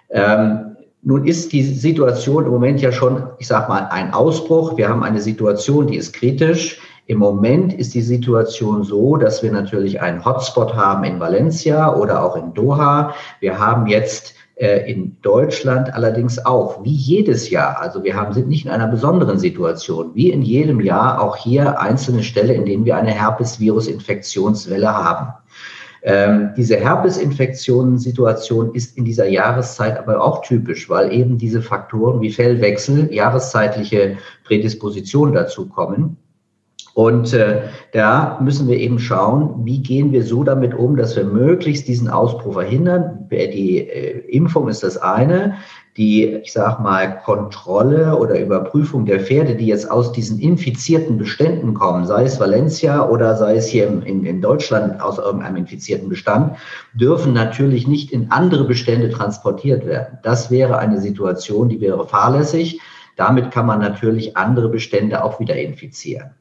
Ähm, 0.09 0.77
nun 1.01 1.25
ist 1.25 1.51
die 1.51 1.63
Situation 1.63 2.45
im 2.45 2.51
Moment 2.51 2.81
ja 2.81 2.91
schon, 2.91 3.23
ich 3.39 3.47
sage 3.47 3.69
mal, 3.69 3.87
ein 3.91 4.13
Ausbruch. 4.13 4.77
Wir 4.77 4.87
haben 4.87 5.03
eine 5.03 5.21
Situation, 5.21 5.87
die 5.87 5.97
ist 5.97 6.13
kritisch. 6.13 6.79
Im 7.09 7.17
Moment 7.17 7.73
ist 7.73 7.95
die 7.95 8.03
Situation 8.03 8.83
so, 8.83 9.17
dass 9.17 9.41
wir 9.41 9.51
natürlich 9.51 9.99
einen 9.99 10.23
Hotspot 10.23 10.75
haben 10.75 11.03
in 11.03 11.19
Valencia 11.19 11.95
oder 11.95 12.23
auch 12.23 12.35
in 12.35 12.53
Doha. 12.53 13.15
Wir 13.39 13.57
haben 13.57 13.87
jetzt 13.87 14.35
äh, 14.57 14.91
in 14.91 15.17
Deutschland 15.23 15.91
allerdings 15.91 16.45
auch, 16.45 16.83
wie 16.83 16.93
jedes 16.93 17.49
Jahr, 17.49 17.81
also 17.81 18.03
wir 18.03 18.15
haben, 18.15 18.33
sind 18.33 18.47
nicht 18.47 18.65
in 18.65 18.71
einer 18.71 18.85
besonderen 18.85 19.39
Situation, 19.39 20.11
wie 20.13 20.29
in 20.29 20.43
jedem 20.43 20.81
Jahr 20.81 21.19
auch 21.19 21.35
hier 21.35 21.81
einzelne 21.81 22.21
Stellen, 22.21 22.57
in 22.57 22.65
denen 22.67 22.85
wir 22.85 22.95
eine 22.95 23.09
Herpesvirus-Infektionswelle 23.09 24.93
haben. 24.93 25.33
Ähm, 26.03 26.51
diese 26.55 26.75
Herpesinfektionssituation 26.75 28.75
ist 28.75 28.99
in 28.99 29.05
dieser 29.05 29.27
Jahreszeit 29.27 29.97
aber 29.97 30.23
auch 30.23 30.43
typisch, 30.43 30.87
weil 30.91 31.11
eben 31.11 31.39
diese 31.39 31.63
Faktoren 31.63 32.21
wie 32.21 32.29
Fellwechsel, 32.29 33.11
jahreszeitliche 33.11 34.17
Prädisposition 34.43 35.33
dazu 35.33 35.67
kommen. 35.67 36.15
Und 36.99 37.31
äh, 37.31 37.61
da 37.93 38.37
müssen 38.41 38.67
wir 38.67 38.77
eben 38.77 38.99
schauen, 38.99 39.61
wie 39.63 39.81
gehen 39.81 40.11
wir 40.11 40.25
so 40.25 40.43
damit 40.43 40.73
um, 40.73 40.97
dass 40.97 41.15
wir 41.15 41.23
möglichst 41.23 41.87
diesen 41.87 42.09
Ausbruch 42.09 42.55
verhindern. 42.55 43.25
Die 43.31 43.77
äh, 43.77 44.19
Impfung 44.27 44.67
ist 44.67 44.83
das 44.83 44.97
eine. 44.97 45.55
Die, 45.95 46.25
ich 46.25 46.51
sag 46.51 46.81
mal, 46.81 47.21
Kontrolle 47.23 48.17
oder 48.17 48.37
Überprüfung 48.41 49.05
der 49.05 49.21
Pferde, 49.21 49.55
die 49.55 49.67
jetzt 49.67 49.89
aus 49.89 50.11
diesen 50.11 50.39
infizierten 50.39 51.17
Beständen 51.17 51.73
kommen, 51.73 52.05
sei 52.05 52.25
es 52.25 52.37
Valencia 52.37 53.07
oder 53.07 53.37
sei 53.37 53.55
es 53.55 53.67
hier 53.67 53.87
in, 53.87 54.25
in 54.25 54.41
Deutschland 54.41 54.99
aus 54.99 55.19
irgendeinem 55.19 55.55
infizierten 55.55 56.09
Bestand, 56.09 56.57
dürfen 56.93 57.31
natürlich 57.31 57.87
nicht 57.87 58.11
in 58.11 58.29
andere 58.29 58.65
Bestände 58.65 59.09
transportiert 59.09 59.85
werden. 59.85 60.17
Das 60.23 60.51
wäre 60.51 60.77
eine 60.79 60.99
Situation, 60.99 61.69
die 61.69 61.79
wäre 61.79 62.05
fahrlässig. 62.05 62.81
Damit 63.15 63.51
kann 63.51 63.67
man 63.67 63.79
natürlich 63.79 64.35
andere 64.35 64.67
Bestände 64.67 65.23
auch 65.23 65.39
wieder 65.39 65.55
infizieren. 65.55 66.31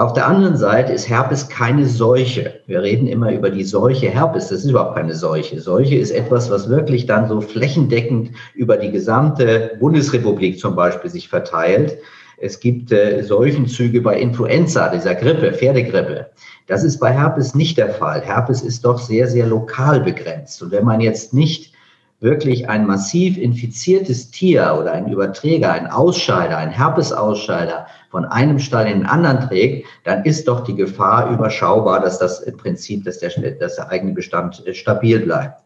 Auf 0.00 0.14
der 0.14 0.26
anderen 0.26 0.56
Seite 0.56 0.94
ist 0.94 1.10
Herpes 1.10 1.50
keine 1.50 1.84
Seuche. 1.84 2.54
Wir 2.66 2.80
reden 2.80 3.06
immer 3.06 3.30
über 3.32 3.50
die 3.50 3.64
Seuche 3.64 4.08
Herpes. 4.08 4.48
Das 4.48 4.64
ist 4.64 4.70
überhaupt 4.70 4.96
keine 4.96 5.14
Seuche. 5.14 5.60
Seuche 5.60 5.96
ist 5.96 6.10
etwas, 6.10 6.50
was 6.50 6.70
wirklich 6.70 7.04
dann 7.04 7.28
so 7.28 7.42
flächendeckend 7.42 8.30
über 8.54 8.78
die 8.78 8.90
gesamte 8.90 9.72
Bundesrepublik 9.78 10.58
zum 10.58 10.74
Beispiel 10.74 11.10
sich 11.10 11.28
verteilt. 11.28 11.98
Es 12.38 12.60
gibt 12.60 12.90
äh, 12.92 13.22
Seuchenzüge 13.22 14.00
bei 14.00 14.18
Influenza, 14.18 14.88
dieser 14.88 15.14
Grippe, 15.14 15.52
Pferdegrippe. 15.52 16.30
Das 16.66 16.82
ist 16.82 16.98
bei 16.98 17.12
Herpes 17.12 17.54
nicht 17.54 17.76
der 17.76 17.90
Fall. 17.90 18.22
Herpes 18.22 18.62
ist 18.62 18.86
doch 18.86 18.98
sehr, 18.98 19.28
sehr 19.28 19.44
lokal 19.44 20.00
begrenzt. 20.00 20.62
Und 20.62 20.70
wenn 20.70 20.86
man 20.86 21.02
jetzt 21.02 21.34
nicht 21.34 21.74
wirklich 22.20 22.70
ein 22.70 22.86
massiv 22.86 23.36
infiziertes 23.36 24.30
Tier 24.30 24.78
oder 24.80 24.92
ein 24.92 25.12
Überträger, 25.12 25.72
ein 25.72 25.88
Ausscheider, 25.88 26.56
ein 26.56 26.70
Herpesausscheider 26.70 27.86
von 28.10 28.24
einem 28.24 28.58
Stall 28.58 28.88
in 28.88 28.98
den 28.98 29.06
anderen 29.06 29.48
trägt, 29.48 29.86
dann 30.04 30.24
ist 30.24 30.48
doch 30.48 30.64
die 30.64 30.74
Gefahr 30.74 31.30
überschaubar, 31.30 32.00
dass 32.00 32.18
das 32.18 32.40
im 32.40 32.56
Prinzip, 32.56 33.04
dass 33.04 33.20
der, 33.20 33.30
dass 33.52 33.76
der 33.76 33.88
eigene 33.88 34.12
Bestand 34.12 34.66
äh, 34.66 34.74
stabil 34.74 35.20
bleibt. 35.20 35.62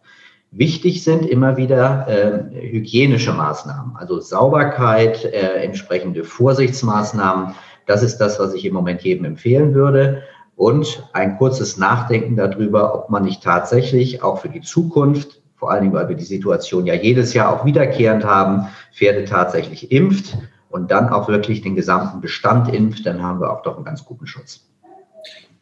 Wichtig 0.50 1.02
sind 1.02 1.26
immer 1.26 1.56
wieder 1.56 2.06
äh, 2.06 2.70
hygienische 2.70 3.32
Maßnahmen, 3.32 3.96
also 3.96 4.20
Sauberkeit, 4.20 5.24
äh, 5.24 5.64
entsprechende 5.64 6.22
Vorsichtsmaßnahmen. 6.22 7.54
Das 7.86 8.02
ist 8.02 8.18
das, 8.18 8.38
was 8.38 8.54
ich 8.54 8.64
im 8.64 8.74
Moment 8.74 9.02
jedem 9.02 9.24
empfehlen 9.24 9.74
würde. 9.74 10.22
Und 10.54 11.08
ein 11.12 11.36
kurzes 11.38 11.76
Nachdenken 11.76 12.36
darüber, 12.36 12.94
ob 12.94 13.10
man 13.10 13.24
nicht 13.24 13.42
tatsächlich 13.42 14.22
auch 14.22 14.40
für 14.40 14.48
die 14.48 14.60
Zukunft 14.60 15.40
vor 15.56 15.70
allen 15.70 15.82
Dingen, 15.82 15.94
weil 15.94 16.08
wir 16.08 16.16
die 16.16 16.24
Situation 16.24 16.84
ja 16.84 16.94
jedes 16.94 17.32
Jahr 17.32 17.50
auch 17.50 17.64
wiederkehrend 17.64 18.24
haben, 18.24 18.66
Pferde 18.92 19.24
tatsächlich 19.24 19.90
impft 19.90 20.36
und 20.74 20.90
dann 20.90 21.08
auch 21.08 21.28
wirklich 21.28 21.62
den 21.62 21.76
gesamten 21.76 22.20
Bestand 22.20 22.74
impft, 22.74 23.06
dann 23.06 23.22
haben 23.22 23.38
wir 23.40 23.52
auch 23.52 23.62
doch 23.62 23.76
einen 23.76 23.84
ganz 23.84 24.04
guten 24.04 24.26
Schutz. 24.26 24.66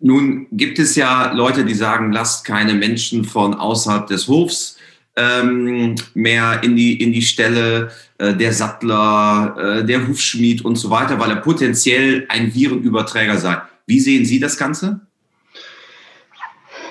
Nun 0.00 0.47
gibt 0.52 0.78
es 0.78 0.97
ja 0.97 1.33
Leute, 1.33 1.66
die 1.66 1.75
sagen, 1.75 2.12
lasst 2.12 2.47
keine 2.47 2.73
Menschen 2.73 3.26
von 3.26 3.52
außerhalb 3.52 4.07
des 4.07 4.26
Hofs 4.26 4.78
ähm, 5.14 5.97
mehr 6.14 6.62
in 6.62 6.76
die, 6.76 7.02
in 7.02 7.12
die 7.12 7.21
Stelle, 7.21 7.90
äh, 8.16 8.33
der 8.33 8.54
Sattler, 8.54 9.54
äh, 9.59 9.85
der 9.85 10.09
Hufschmied 10.09 10.64
und 10.64 10.76
so 10.76 10.88
weiter, 10.88 11.21
weil 11.21 11.28
er 11.28 11.37
potenziell 11.37 12.25
ein 12.31 12.54
Virenüberträger 12.54 13.37
sei. 13.37 13.59
Wie 13.87 14.00
sehen 14.00 14.25
Sie 14.25 14.40
das 14.40 14.57
Ganze? 14.57 15.00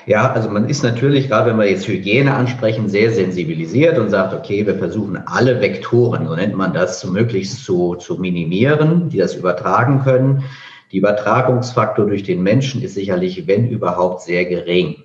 Ja, 0.07 0.31
also 0.31 0.49
man 0.49 0.67
ist 0.67 0.83
natürlich, 0.83 1.27
gerade 1.27 1.51
wenn 1.51 1.59
wir 1.59 1.69
jetzt 1.69 1.87
Hygiene 1.87 2.33
ansprechen, 2.33 2.89
sehr 2.89 3.11
sensibilisiert 3.11 3.99
und 3.99 4.09
sagt, 4.09 4.33
okay, 4.33 4.65
wir 4.65 4.75
versuchen 4.75 5.17
alle 5.27 5.61
Vektoren, 5.61 6.27
so 6.27 6.35
nennt 6.35 6.55
man 6.55 6.73
das, 6.73 7.05
möglichst 7.05 7.63
zu, 7.63 7.95
zu 7.95 8.15
minimieren, 8.15 9.09
die 9.09 9.19
das 9.19 9.35
übertragen 9.35 10.01
können. 10.03 10.43
Die 10.91 10.97
Übertragungsfaktor 10.97 12.07
durch 12.07 12.23
den 12.23 12.41
Menschen 12.41 12.81
ist 12.81 12.95
sicherlich, 12.95 13.45
wenn 13.45 13.69
überhaupt, 13.69 14.23
sehr 14.23 14.45
gering. 14.45 14.95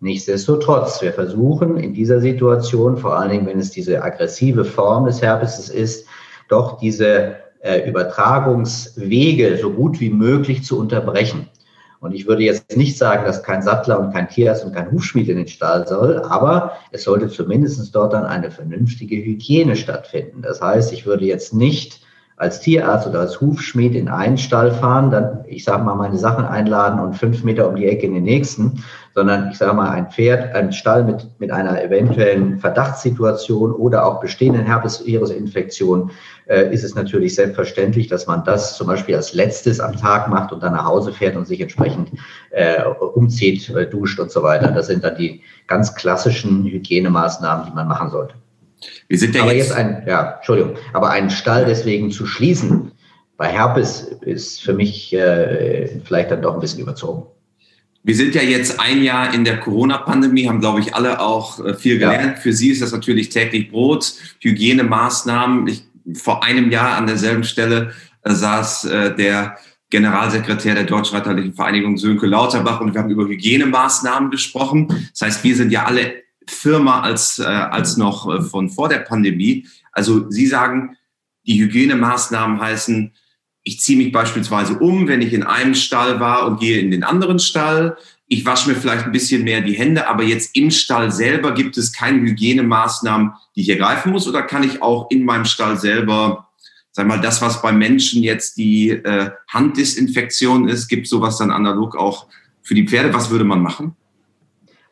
Nichtsdestotrotz, 0.00 1.00
wir 1.00 1.14
versuchen 1.14 1.78
in 1.78 1.94
dieser 1.94 2.20
Situation, 2.20 2.98
vor 2.98 3.18
allen 3.18 3.30
Dingen, 3.30 3.46
wenn 3.46 3.58
es 3.58 3.70
diese 3.70 4.02
aggressive 4.02 4.66
Form 4.66 5.06
des 5.06 5.22
Herpes 5.22 5.70
ist, 5.70 6.06
doch 6.48 6.78
diese 6.78 7.36
äh, 7.60 7.88
Übertragungswege 7.88 9.56
so 9.56 9.70
gut 9.70 9.98
wie 10.00 10.10
möglich 10.10 10.62
zu 10.62 10.78
unterbrechen. 10.78 11.48
Und 12.00 12.14
ich 12.14 12.26
würde 12.26 12.42
jetzt 12.42 12.76
nicht 12.76 12.98
sagen, 12.98 13.24
dass 13.24 13.42
kein 13.42 13.62
Sattler 13.62 13.98
und 13.98 14.12
kein 14.12 14.28
Tierarzt 14.28 14.64
und 14.64 14.74
kein 14.74 14.92
Hufschmied 14.92 15.28
in 15.28 15.38
den 15.38 15.48
Stall 15.48 15.86
soll, 15.86 16.22
aber 16.22 16.72
es 16.92 17.04
sollte 17.04 17.28
zumindest 17.28 17.94
dort 17.94 18.12
dann 18.12 18.24
eine 18.24 18.50
vernünftige 18.50 19.16
Hygiene 19.16 19.76
stattfinden. 19.76 20.42
Das 20.42 20.60
heißt, 20.60 20.92
ich 20.92 21.06
würde 21.06 21.24
jetzt 21.24 21.54
nicht 21.54 22.05
als 22.36 22.60
Tierarzt 22.60 23.06
oder 23.06 23.20
als 23.20 23.40
Hufschmied 23.40 23.94
in 23.94 24.08
einen 24.08 24.36
Stall 24.36 24.70
fahren, 24.70 25.10
dann, 25.10 25.44
ich 25.48 25.64
sage 25.64 25.82
mal, 25.82 25.94
meine 25.94 26.18
Sachen 26.18 26.44
einladen 26.44 27.00
und 27.00 27.14
fünf 27.14 27.42
Meter 27.42 27.66
um 27.66 27.76
die 27.76 27.86
Ecke 27.86 28.06
in 28.06 28.12
den 28.12 28.24
nächsten, 28.24 28.84
sondern 29.14 29.50
ich 29.50 29.56
sage 29.56 29.72
mal, 29.72 29.88
ein 29.88 30.10
Pferd, 30.10 30.54
ein 30.54 30.70
Stall 30.70 31.04
mit, 31.04 31.26
mit 31.38 31.50
einer 31.50 31.82
eventuellen 31.82 32.58
Verdachtssituation 32.58 33.72
oder 33.72 34.04
auch 34.04 34.20
bestehenden 34.20 34.66
Herpesvirusinfektion, 34.66 36.10
äh, 36.46 36.74
ist 36.74 36.84
es 36.84 36.94
natürlich 36.94 37.34
selbstverständlich, 37.34 38.08
dass 38.08 38.26
man 38.26 38.44
das 38.44 38.76
zum 38.76 38.86
Beispiel 38.86 39.14
als 39.14 39.32
letztes 39.32 39.80
am 39.80 39.96
Tag 39.96 40.28
macht 40.28 40.52
und 40.52 40.62
dann 40.62 40.74
nach 40.74 40.84
Hause 40.84 41.12
fährt 41.12 41.36
und 41.36 41.46
sich 41.46 41.62
entsprechend 41.62 42.10
äh, 42.50 42.82
umzieht, 42.84 43.70
äh, 43.70 43.88
duscht 43.88 44.20
und 44.20 44.30
so 44.30 44.42
weiter. 44.42 44.72
Das 44.72 44.88
sind 44.88 45.02
dann 45.04 45.16
die 45.16 45.40
ganz 45.68 45.94
klassischen 45.94 46.64
Hygienemaßnahmen, 46.64 47.64
die 47.64 47.72
man 47.72 47.88
machen 47.88 48.10
sollte. 48.10 48.34
Wir 49.08 49.18
sind 49.18 49.34
ja 49.34 49.42
aber 49.42 49.54
jetzt, 49.54 49.68
jetzt 49.68 49.76
ein, 49.76 50.04
ja, 50.06 50.36
Entschuldigung, 50.36 50.76
aber 50.92 51.10
einen 51.10 51.30
Stall 51.30 51.64
deswegen 51.64 52.10
zu 52.10 52.26
schließen 52.26 52.92
bei 53.36 53.48
Herpes 53.48 54.02
ist 54.22 54.62
für 54.62 54.72
mich 54.72 55.12
äh, 55.12 56.00
vielleicht 56.04 56.30
dann 56.30 56.42
doch 56.42 56.54
ein 56.54 56.60
bisschen 56.60 56.80
überzogen. 56.80 57.26
Wir 58.02 58.14
sind 58.14 58.34
ja 58.34 58.42
jetzt 58.42 58.78
ein 58.78 59.02
Jahr 59.02 59.34
in 59.34 59.44
der 59.44 59.58
Corona-Pandemie, 59.58 60.48
haben, 60.48 60.60
glaube 60.60 60.80
ich, 60.80 60.94
alle 60.94 61.20
auch 61.20 61.62
äh, 61.64 61.74
viel 61.74 61.98
gelernt. 61.98 62.36
Ja. 62.36 62.40
Für 62.40 62.52
Sie 62.52 62.70
ist 62.70 62.80
das 62.80 62.92
natürlich 62.92 63.30
täglich 63.30 63.70
Brot, 63.70 64.14
Hygienemaßnahmen. 64.40 65.66
Ich, 65.66 65.82
vor 66.14 66.44
einem 66.44 66.70
Jahr 66.70 66.96
an 66.96 67.06
derselben 67.06 67.44
Stelle 67.44 67.92
äh, 68.22 68.32
saß 68.32 68.84
äh, 68.84 69.14
der 69.16 69.56
Generalsekretär 69.90 70.74
der 70.74 70.84
Deutschreiterlichen 70.84 71.54
Vereinigung 71.54 71.96
Sönke 71.98 72.26
Lauterbach 72.26 72.80
und 72.80 72.94
wir 72.94 73.00
haben 73.00 73.10
über 73.10 73.26
Hygienemaßnahmen 73.26 74.30
gesprochen. 74.30 75.08
Das 75.10 75.22
heißt, 75.22 75.44
wir 75.44 75.56
sind 75.56 75.70
ja 75.70 75.84
alle 75.84 76.25
Firma 76.48 77.00
als, 77.00 77.38
äh, 77.38 77.44
als 77.44 77.96
noch 77.96 78.32
äh, 78.32 78.40
von 78.42 78.70
vor 78.70 78.88
der 78.88 79.00
Pandemie. 79.00 79.66
Also 79.92 80.30
Sie 80.30 80.46
sagen, 80.46 80.96
die 81.46 81.60
Hygienemaßnahmen 81.60 82.60
heißen, 82.60 83.12
ich 83.62 83.80
ziehe 83.80 83.98
mich 83.98 84.12
beispielsweise 84.12 84.78
um, 84.78 85.08
wenn 85.08 85.22
ich 85.22 85.32
in 85.32 85.42
einem 85.42 85.74
Stall 85.74 86.20
war 86.20 86.46
und 86.46 86.60
gehe 86.60 86.78
in 86.78 86.92
den 86.92 87.02
anderen 87.02 87.40
Stall. 87.40 87.96
Ich 88.28 88.46
wasche 88.46 88.68
mir 88.68 88.76
vielleicht 88.76 89.06
ein 89.06 89.12
bisschen 89.12 89.42
mehr 89.42 89.60
die 89.60 89.74
Hände, 89.74 90.08
aber 90.08 90.22
jetzt 90.22 90.56
im 90.56 90.70
Stall 90.70 91.10
selber 91.10 91.52
gibt 91.52 91.76
es 91.76 91.92
keine 91.92 92.20
Hygienemaßnahmen, 92.20 93.32
die 93.56 93.62
ich 93.62 93.68
ergreifen 93.68 94.12
muss? 94.12 94.28
Oder 94.28 94.42
kann 94.42 94.62
ich 94.62 94.82
auch 94.82 95.10
in 95.10 95.24
meinem 95.24 95.44
Stall 95.44 95.76
selber, 95.78 96.48
sag 96.92 97.08
mal, 97.08 97.20
das, 97.20 97.42
was 97.42 97.60
bei 97.60 97.72
Menschen 97.72 98.22
jetzt 98.22 98.56
die 98.56 98.90
äh, 98.90 99.30
Handdesinfektion 99.48 100.68
ist, 100.68 100.86
gibt 100.86 101.08
sowas 101.08 101.38
dann 101.38 101.50
analog 101.50 101.96
auch 101.96 102.28
für 102.62 102.74
die 102.74 102.86
Pferde? 102.86 103.12
Was 103.12 103.30
würde 103.30 103.44
man 103.44 103.62
machen? 103.62 103.96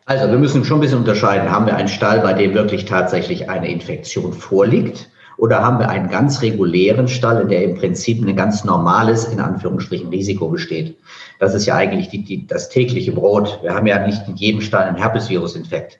Also 0.07 0.31
wir 0.31 0.39
müssen 0.39 0.65
schon 0.65 0.79
ein 0.79 0.81
bisschen 0.83 0.99
unterscheiden. 0.99 1.51
Haben 1.51 1.67
wir 1.67 1.77
einen 1.77 1.89
Stall, 1.89 2.21
bei 2.21 2.35
dem 2.35 2.53
wirklich 2.53 2.85
tatsächlich 2.85 3.49
eine 3.49 3.71
Infektion 3.71 4.35
vorliegt? 4.35 5.09
Oder 5.39 5.65
haben 5.65 5.79
wir 5.79 5.89
einen 5.89 6.11
ganz 6.11 6.43
regulären 6.43 7.09
Stall, 7.09 7.41
in 7.41 7.49
der 7.49 7.65
im 7.65 7.75
Prinzip 7.75 8.25
ein 8.25 8.37
ganz 8.37 8.65
normales, 8.65 9.25
in 9.25 9.41
Anführungsstrichen, 9.41 10.11
Risiko 10.11 10.49
besteht? 10.49 10.97
Das 11.41 11.55
ist 11.55 11.67
ja 11.67 11.77
eigentlich 11.77 12.11
die, 12.11 12.23
die, 12.23 12.47
das 12.47 12.69
tägliche 12.69 13.13
Brot. 13.13 13.59
Wir 13.63 13.75
haben 13.75 13.87
ja 13.87 14.07
nicht 14.07 14.29
in 14.29 14.37
jedem 14.37 14.61
Stall 14.61 14.85
einen 14.85 14.99
Herpesvirusinfekt. 14.99 15.99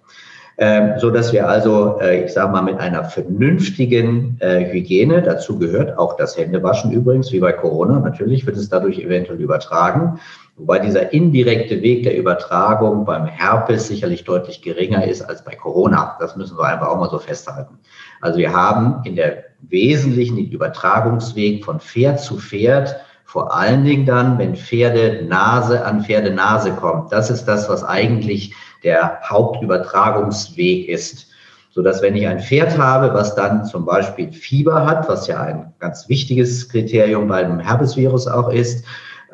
Ähm, 0.57 0.93
so 0.99 1.11
dass 1.11 1.33
wir 1.33 1.49
also, 1.49 1.99
äh, 2.01 2.25
ich 2.25 2.33
sage 2.33 2.53
mal, 2.53 2.63
mit 2.63 2.79
einer 2.79 3.05
vernünftigen 3.05 4.37
äh, 4.41 4.73
Hygiene, 4.73 5.21
dazu 5.23 5.59
gehört 5.59 5.99
auch 5.99 6.17
das 6.17 6.37
Händewaschen 6.37 6.93
übrigens, 6.93 7.33
wie 7.33 7.41
bei 7.41 7.53
Corona, 7.53 7.99
natürlich 7.99 8.47
wird 8.47 8.57
es 8.57 8.69
dadurch 8.69 9.01
eventuell 9.01 9.41
übertragen, 9.41 10.21
Wobei 10.57 10.79
dieser 10.79 11.13
indirekte 11.13 11.83
Weg 11.83 12.05
der 12.05 12.17
Übertragung 12.17 13.05
beim 13.05 13.27
Herpes 13.27 13.89
sicherlich 13.89 14.23
deutlich 14.23 14.63
geringer 14.63 15.05
ist 15.05 15.23
als 15.23 15.43
bei 15.43 15.57
Corona. 15.57 16.17
Das 16.21 16.37
müssen 16.37 16.57
wir 16.57 16.65
einfach 16.65 16.89
auch 16.89 16.99
mal 16.99 17.11
so 17.11 17.19
festhalten. 17.19 17.79
Also 18.21 18.39
wir 18.39 18.53
haben 18.53 19.03
in 19.05 19.17
der 19.17 19.45
Wesentlichen 19.63 20.37
den 20.37 20.51
Übertragungsweg 20.51 21.65
von 21.65 21.81
Pferd 21.81 22.21
zu 22.21 22.39
Pferd, 22.39 22.95
vor 23.25 23.53
allen 23.53 23.85
Dingen 23.85 24.07
dann, 24.07 24.39
wenn 24.39 24.55
Pferde 24.55 25.25
Nase 25.27 25.85
an 25.85 26.05
Pferde 26.05 26.31
Nase 26.31 26.71
kommt. 26.71 27.11
Das 27.11 27.31
ist 27.31 27.47
das, 27.47 27.69
was 27.69 27.83
eigentlich 27.83 28.55
der 28.85 29.21
Hauptübertragungsweg 29.29 30.89
ist. 30.89 31.29
So 31.71 31.83
dass 31.83 32.03
wenn 32.03 32.15
ich 32.15 32.29
ein 32.29 32.39
Pferd 32.39 32.79
habe, 32.79 33.13
was 33.15 33.35
dann 33.35 33.65
zum 33.65 33.85
Beispiel 33.85 34.31
Fieber 34.31 34.87
hat, 34.87 35.09
was 35.09 35.27
ja 35.27 35.41
ein 35.41 35.73
ganz 35.81 36.09
wichtiges 36.09 36.69
Kriterium 36.69 37.27
beim 37.27 37.59
Herpesvirus 37.59 38.29
auch 38.29 38.51
ist, 38.51 38.85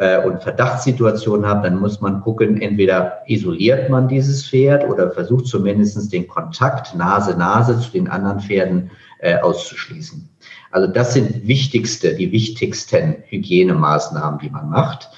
äh, 0.00 0.24
und 0.24 0.42
Verdachtssituationen 0.42 1.46
habe, 1.46 1.68
dann 1.68 1.78
muss 1.78 2.00
man 2.00 2.22
gucken, 2.22 2.60
entweder 2.60 3.18
isoliert 3.26 3.90
man 3.90 4.08
dieses 4.08 4.48
Pferd 4.48 4.88
oder 4.88 5.10
versucht 5.10 5.46
zumindest 5.46 6.10
den 6.12 6.26
Kontakt 6.26 6.94
Nase-Nase 6.96 7.78
zu 7.78 7.90
den 7.90 8.08
anderen 8.08 8.40
Pferden 8.40 8.90
äh, 9.18 9.38
auszuschließen. 9.38 10.26
Also 10.70 10.90
das 10.90 11.12
sind 11.12 11.46
wichtigste, 11.46 12.14
die 12.14 12.32
wichtigsten 12.32 13.16
Hygienemaßnahmen, 13.26 14.40
die 14.40 14.48
man 14.48 14.70
macht. 14.70 15.10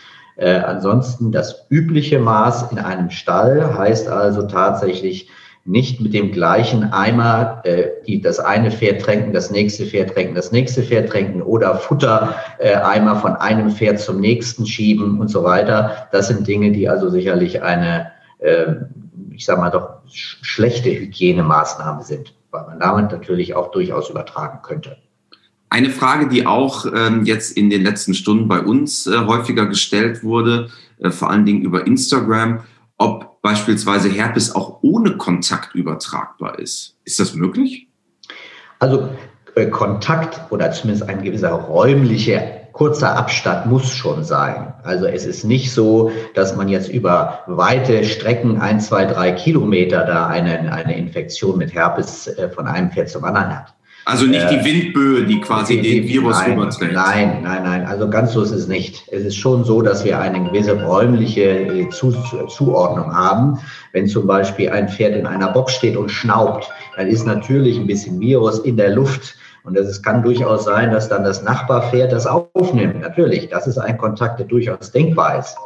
Äh, 0.43 0.59
ansonsten 0.59 1.31
das 1.31 1.67
übliche 1.71 2.19
Maß 2.19 2.73
in 2.73 2.79
einem 2.81 3.11
Stall 3.11 3.79
heißt 3.79 4.09
also 4.09 4.43
tatsächlich 4.43 5.31
nicht 5.65 6.01
mit 6.01 6.15
dem 6.15 6.33
gleichen 6.33 6.93
Eimer 6.93 7.61
äh, 7.63 7.91
die 8.09 8.21
das 8.21 8.41
eine 8.41 8.73
Pferd 8.73 9.03
tränken, 9.03 9.33
das 9.33 9.53
nächste 9.53 9.87
Pferd 9.87 10.15
tränken, 10.15 10.35
das 10.35 10.51
nächste 10.51 10.83
Pferd 10.83 11.11
tränken 11.11 11.43
oder 11.43 11.77
Futtereimer 11.77 13.13
äh, 13.13 13.21
von 13.21 13.37
einem 13.37 13.71
Pferd 13.71 14.01
zum 14.01 14.19
nächsten 14.19 14.67
schieben 14.67 15.21
und 15.21 15.29
so 15.29 15.45
weiter. 15.45 16.09
Das 16.11 16.27
sind 16.27 16.49
Dinge, 16.49 16.73
die 16.73 16.89
also 16.89 17.09
sicherlich 17.09 17.63
eine, 17.63 18.11
äh, 18.39 18.67
ich 19.31 19.45
sage 19.45 19.61
mal 19.61 19.71
doch, 19.71 20.01
sch 20.11 20.39
schlechte 20.43 20.91
Hygienemaßnahme 20.91 22.03
sind, 22.03 22.35
weil 22.51 22.67
man 22.67 22.81
damit 22.81 23.13
natürlich 23.13 23.55
auch 23.55 23.71
durchaus 23.71 24.11
übertragen 24.11 24.59
könnte. 24.63 24.97
Eine 25.73 25.89
Frage, 25.89 26.29
die 26.29 26.45
auch 26.47 26.85
ähm, 26.85 27.25
jetzt 27.25 27.57
in 27.57 27.71
den 27.71 27.83
letzten 27.83 28.13
Stunden 28.13 28.47
bei 28.47 28.61
uns 28.61 29.07
äh, 29.07 29.17
häufiger 29.25 29.65
gestellt 29.65 30.23
wurde, 30.23 30.69
äh, 30.99 31.11
vor 31.11 31.31
allen 31.31 31.47
Dingen 31.47 31.63
über 31.63 31.87
Instagram, 31.87 32.61
ob 32.99 33.41
beispielsweise 33.41 34.11
Herpes 34.11 34.55
auch 34.55 34.81
ohne 34.83 35.17
Kontakt 35.17 35.75
übertragbar 35.75 36.59
ist. 36.59 36.99
Ist 37.07 37.21
das 37.21 37.33
möglich? 37.33 37.89
Also 38.81 39.09
äh, 39.55 39.69
Kontakt 39.69 40.53
oder 40.53 40.71
zumindest 40.73 41.09
ein 41.09 41.23
gewisser 41.23 41.53
räumlicher 41.53 42.43
kurzer 42.73 43.17
Abstand 43.17 43.65
muss 43.65 43.89
schon 43.95 44.25
sein. 44.25 44.75
Also 44.83 45.07
es 45.07 45.25
ist 45.25 45.43
nicht 45.43 45.73
so, 45.73 46.13
dass 46.35 46.55
man 46.55 46.69
jetzt 46.69 46.91
über 46.91 47.45
weite 47.47 48.05
Strecken, 48.05 48.61
ein, 48.61 48.79
zwei, 48.79 49.07
drei 49.07 49.33
Kilometer 49.33 50.05
da 50.05 50.27
eine, 50.27 50.71
eine 50.71 50.99
Infektion 50.99 51.57
mit 51.57 51.73
Herpes 51.73 52.27
äh, 52.27 52.51
von 52.51 52.67
einem 52.67 52.91
Pferd 52.91 53.09
zum 53.09 53.25
anderen 53.25 53.57
hat. 53.57 53.75
Also 54.05 54.27
nicht 54.27 54.51
die 54.51 54.57
äh, 54.57 54.65
Windböe, 54.65 55.25
die 55.25 55.41
quasi 55.41 55.81
die, 55.81 56.01
den 56.01 56.09
Virus 56.09 56.39
nein, 56.41 56.55
überträgt. 56.55 56.93
Nein, 56.93 57.41
nein, 57.43 57.63
nein. 57.63 57.87
Also 57.87 58.11
ganz 58.11 58.33
so 58.33 58.43
ist 58.43 58.51
es 58.51 58.67
nicht. 58.67 59.05
Es 59.13 59.23
ist 59.25 59.37
schon 59.37 59.65
so, 59.65 59.81
dass 59.81 60.05
wir 60.05 60.19
eine 60.19 60.43
gewisse 60.43 60.83
räumliche 60.83 61.43
äh, 61.43 61.89
Zu 61.91 62.13
Zuordnung 62.49 63.15
haben. 63.15 63.59
Wenn 63.93 64.09
zum 64.09 64.27
Beispiel 64.27 64.71
ein 64.71 64.89
Pferd 64.89 65.15
in 65.15 65.27
einer 65.27 65.53
Box 65.53 65.75
steht 65.75 65.97
und 65.97 66.11
schnaubt, 66.11 66.69
dann 66.97 67.07
ist 67.07 67.27
natürlich 67.27 67.79
ein 67.79 67.87
bisschen 67.87 68.19
Virus 68.19 68.59
in 68.59 68.77
der 68.77 68.91
Luft. 68.91 69.37
Und 69.65 69.77
es 69.77 70.03
kann 70.03 70.25
durchaus 70.25 70.65
sein, 70.65 70.91
dass 70.91 71.09
dann 71.09 71.23
das 71.23 71.45
Nachbarpferd 71.45 72.11
das 72.11 72.27
aufnimmt. 72.27 73.01
Natürlich, 73.01 73.49
das 73.49 73.69
ist 73.69 73.79
ein 73.79 73.97
Kontakt, 73.97 74.41
der 74.41 74.47
durchaus 74.47 74.91
denkbar 74.91 75.39
ist. 75.39 75.57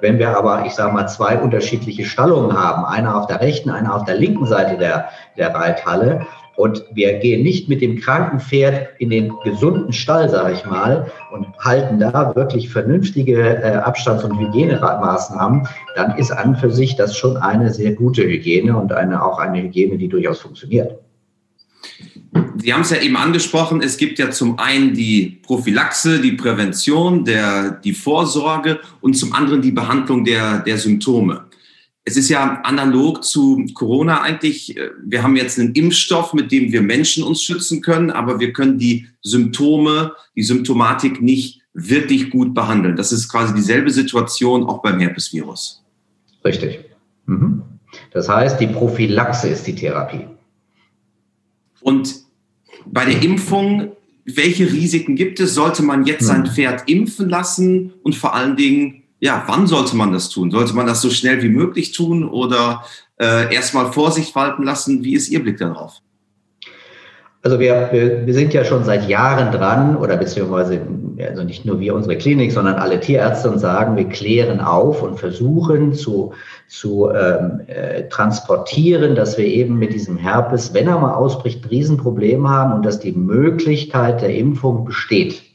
Wenn 0.00 0.18
wir 0.18 0.36
aber, 0.36 0.64
ich 0.64 0.72
sage 0.74 0.92
mal, 0.92 1.06
zwei 1.06 1.38
unterschiedliche 1.38 2.04
Stallungen 2.04 2.58
haben, 2.58 2.84
einer 2.86 3.14
auf 3.14 3.26
der 3.26 3.40
rechten, 3.40 3.70
einer 3.70 3.94
auf 3.94 4.04
der 4.04 4.16
linken 4.16 4.46
Seite 4.46 4.78
der, 4.78 5.10
der 5.36 5.54
Reithalle, 5.54 6.26
und 6.56 6.84
wir 6.92 7.14
gehen 7.14 7.42
nicht 7.42 7.68
mit 7.68 7.80
dem 7.80 7.98
kranken 7.98 8.40
Pferd 8.40 8.88
in 8.98 9.10
den 9.10 9.32
gesunden 9.44 9.92
Stall, 9.92 10.28
sage 10.28 10.54
ich 10.54 10.64
mal, 10.64 11.10
und 11.32 11.46
halten 11.58 11.98
da 11.98 12.34
wirklich 12.36 12.68
vernünftige 12.68 13.62
äh, 13.62 13.76
Abstands- 13.76 14.24
und 14.24 14.38
Hygienemaßnahmen, 14.38 15.66
dann 15.96 16.18
ist 16.18 16.30
an 16.30 16.56
für 16.56 16.70
sich 16.70 16.96
das 16.96 17.16
schon 17.16 17.36
eine 17.36 17.72
sehr 17.72 17.92
gute 17.92 18.22
Hygiene 18.22 18.76
und 18.76 18.92
eine, 18.92 19.24
auch 19.24 19.38
eine 19.38 19.62
Hygiene, 19.62 19.96
die 19.96 20.08
durchaus 20.08 20.40
funktioniert. 20.40 20.98
Sie 22.56 22.72
haben 22.72 22.82
es 22.82 22.90
ja 22.90 22.98
eben 22.98 23.16
angesprochen, 23.16 23.82
es 23.82 23.96
gibt 23.96 24.18
ja 24.18 24.30
zum 24.30 24.58
einen 24.58 24.94
die 24.94 25.40
Prophylaxe, 25.42 26.20
die 26.20 26.32
Prävention, 26.32 27.24
der, 27.24 27.72
die 27.72 27.92
Vorsorge 27.92 28.78
und 29.00 29.14
zum 29.14 29.32
anderen 29.32 29.62
die 29.62 29.72
Behandlung 29.72 30.24
der, 30.24 30.60
der 30.60 30.78
Symptome 30.78 31.44
es 32.04 32.16
ist 32.16 32.28
ja 32.28 32.60
analog 32.62 33.22
zu 33.22 33.64
Corona 33.74 34.22
eigentlich. 34.22 34.76
Wir 35.04 35.22
haben 35.22 35.36
jetzt 35.36 35.58
einen 35.58 35.72
Impfstoff, 35.72 36.34
mit 36.34 36.50
dem 36.50 36.72
wir 36.72 36.82
Menschen 36.82 37.22
uns 37.22 37.42
schützen 37.42 37.80
können, 37.80 38.10
aber 38.10 38.40
wir 38.40 38.52
können 38.52 38.78
die 38.78 39.06
Symptome, 39.22 40.12
die 40.34 40.42
Symptomatik 40.42 41.22
nicht 41.22 41.60
wirklich 41.74 42.30
gut 42.30 42.54
behandeln. 42.54 42.96
Das 42.96 43.12
ist 43.12 43.28
quasi 43.28 43.54
dieselbe 43.54 43.90
Situation 43.90 44.64
auch 44.64 44.82
beim 44.82 44.98
Herpesvirus. 44.98 45.82
Richtig. 46.44 46.80
Mhm. 47.26 47.62
Das 48.10 48.28
heißt, 48.28 48.60
die 48.60 48.66
Prophylaxe 48.66 49.48
ist 49.48 49.66
die 49.66 49.74
Therapie. 49.74 50.26
Und 51.80 52.14
bei 52.86 53.04
der 53.04 53.22
Impfung, 53.22 53.92
welche 54.24 54.70
Risiken 54.72 55.14
gibt 55.14 55.40
es? 55.40 55.54
Sollte 55.54 55.82
man 55.82 56.04
jetzt 56.04 56.24
sein 56.24 56.42
mhm. 56.42 56.46
Pferd 56.46 56.88
impfen 56.88 57.28
lassen? 57.28 57.92
Und 58.02 58.16
vor 58.16 58.34
allen 58.34 58.56
Dingen, 58.56 59.01
ja, 59.22 59.44
wann 59.46 59.68
sollte 59.68 59.94
man 59.94 60.12
das 60.12 60.30
tun? 60.30 60.50
Sollte 60.50 60.74
man 60.74 60.88
das 60.88 61.00
so 61.00 61.08
schnell 61.08 61.40
wie 61.44 61.48
möglich 61.48 61.92
tun 61.92 62.28
oder 62.28 62.82
äh, 63.20 63.54
erstmal 63.54 63.92
Vorsicht 63.92 64.34
walten 64.34 64.64
lassen? 64.64 65.04
Wie 65.04 65.14
ist 65.14 65.28
Ihr 65.28 65.40
Blick 65.40 65.58
darauf? 65.58 66.00
Also 67.40 67.60
wir, 67.60 68.24
wir, 68.26 68.34
sind 68.34 68.52
ja 68.52 68.64
schon 68.64 68.82
seit 68.82 69.08
Jahren 69.08 69.52
dran, 69.52 69.96
oder 69.96 70.16
beziehungsweise 70.16 70.80
also 71.24 71.44
nicht 71.44 71.64
nur 71.64 71.78
wir, 71.78 71.94
unsere 71.94 72.18
Klinik, 72.18 72.50
sondern 72.50 72.74
alle 72.74 72.98
Tierärzte 72.98 73.48
und 73.48 73.60
sagen, 73.60 73.96
wir 73.96 74.08
klären 74.08 74.60
auf 74.60 75.02
und 75.02 75.20
versuchen 75.20 75.92
zu, 75.92 76.32
zu 76.66 77.08
ähm, 77.10 77.60
äh, 77.68 78.08
transportieren, 78.08 79.14
dass 79.14 79.38
wir 79.38 79.46
eben 79.46 79.78
mit 79.78 79.92
diesem 79.92 80.16
Herpes, 80.16 80.74
wenn 80.74 80.88
er 80.88 80.98
mal 80.98 81.14
ausbricht, 81.14 81.64
ein 81.64 81.68
Riesenproblem 81.68 82.48
haben 82.48 82.72
und 82.72 82.84
dass 82.84 82.98
die 82.98 83.12
Möglichkeit 83.12 84.20
der 84.20 84.34
Impfung 84.34 84.84
besteht. 84.84 85.51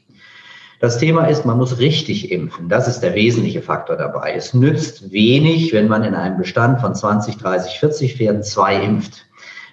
Das 0.80 1.00
Thema 1.00 1.26
ist, 1.26 1.44
man 1.46 1.58
muss 1.58 1.80
richtig 1.80 2.32
impfen. 2.32 2.70
Das 2.70 2.88
ist 2.88 3.00
der 3.00 3.16
wesentliche 3.16 3.64
Faktor 3.64 3.96
dabei. 3.96 4.34
Es 4.36 4.54
nützt 4.54 5.12
wenig, 5.12 5.74
wenn 5.74 5.88
man 5.88 6.04
in 6.04 6.14
einem 6.14 6.38
Bestand 6.38 6.82
von 6.82 6.94
20, 6.94 7.38
30, 7.38 7.80
40 7.80 8.16
Pferden 8.16 8.44
zwei 8.44 8.76
impft. 8.76 9.26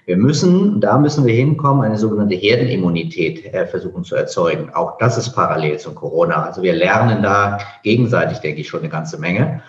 Wir 0.06 0.16
müssen, 0.16 0.80
da 0.80 0.98
müssen 0.98 1.26
wir 1.26 1.34
hinkommen, 1.34 1.82
eine 1.82 1.98
sogenannte 1.98 2.34
Herdenimmunität 2.34 3.52
äh, 3.52 3.66
versuchen 3.66 4.04
zu 4.04 4.14
erzeugen. 4.14 4.70
Auch 4.74 4.98
das 4.98 5.18
ist 5.18 5.32
parallel 5.32 5.78
zum 5.78 5.94
Corona. 5.94 6.44
Also 6.44 6.62
wir 6.62 6.74
lernen 6.74 7.22
da 7.22 7.58
gegenseitig, 7.82 8.38
denke 8.38 8.62
ich, 8.62 8.68
schon 8.68 8.80
eine 8.80 8.90
ganze 8.90 9.18
Menge. 9.18 9.62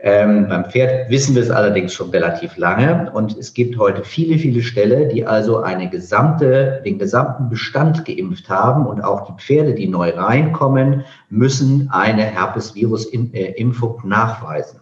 Ähm, 0.00 0.46
beim 0.48 0.66
Pferd 0.66 1.10
wissen 1.10 1.34
wir 1.34 1.42
es 1.42 1.50
allerdings 1.50 1.92
schon 1.92 2.10
relativ 2.10 2.56
lange 2.56 3.10
und 3.12 3.36
es 3.36 3.52
gibt 3.52 3.76
heute 3.78 4.04
viele, 4.04 4.38
viele 4.38 4.62
Ställe, 4.62 5.08
die 5.08 5.26
also 5.26 5.58
eine 5.58 5.90
gesamte, 5.90 6.80
den 6.84 7.00
gesamten 7.00 7.48
Bestand 7.48 8.04
geimpft 8.04 8.48
haben 8.48 8.86
und 8.86 9.00
auch 9.00 9.26
die 9.26 9.42
Pferde, 9.42 9.74
die 9.74 9.88
neu 9.88 10.10
reinkommen, 10.10 11.04
müssen 11.30 11.88
eine 11.90 12.22
Herpesvirus-Impfung 12.22 14.02
nachweisen. 14.04 14.80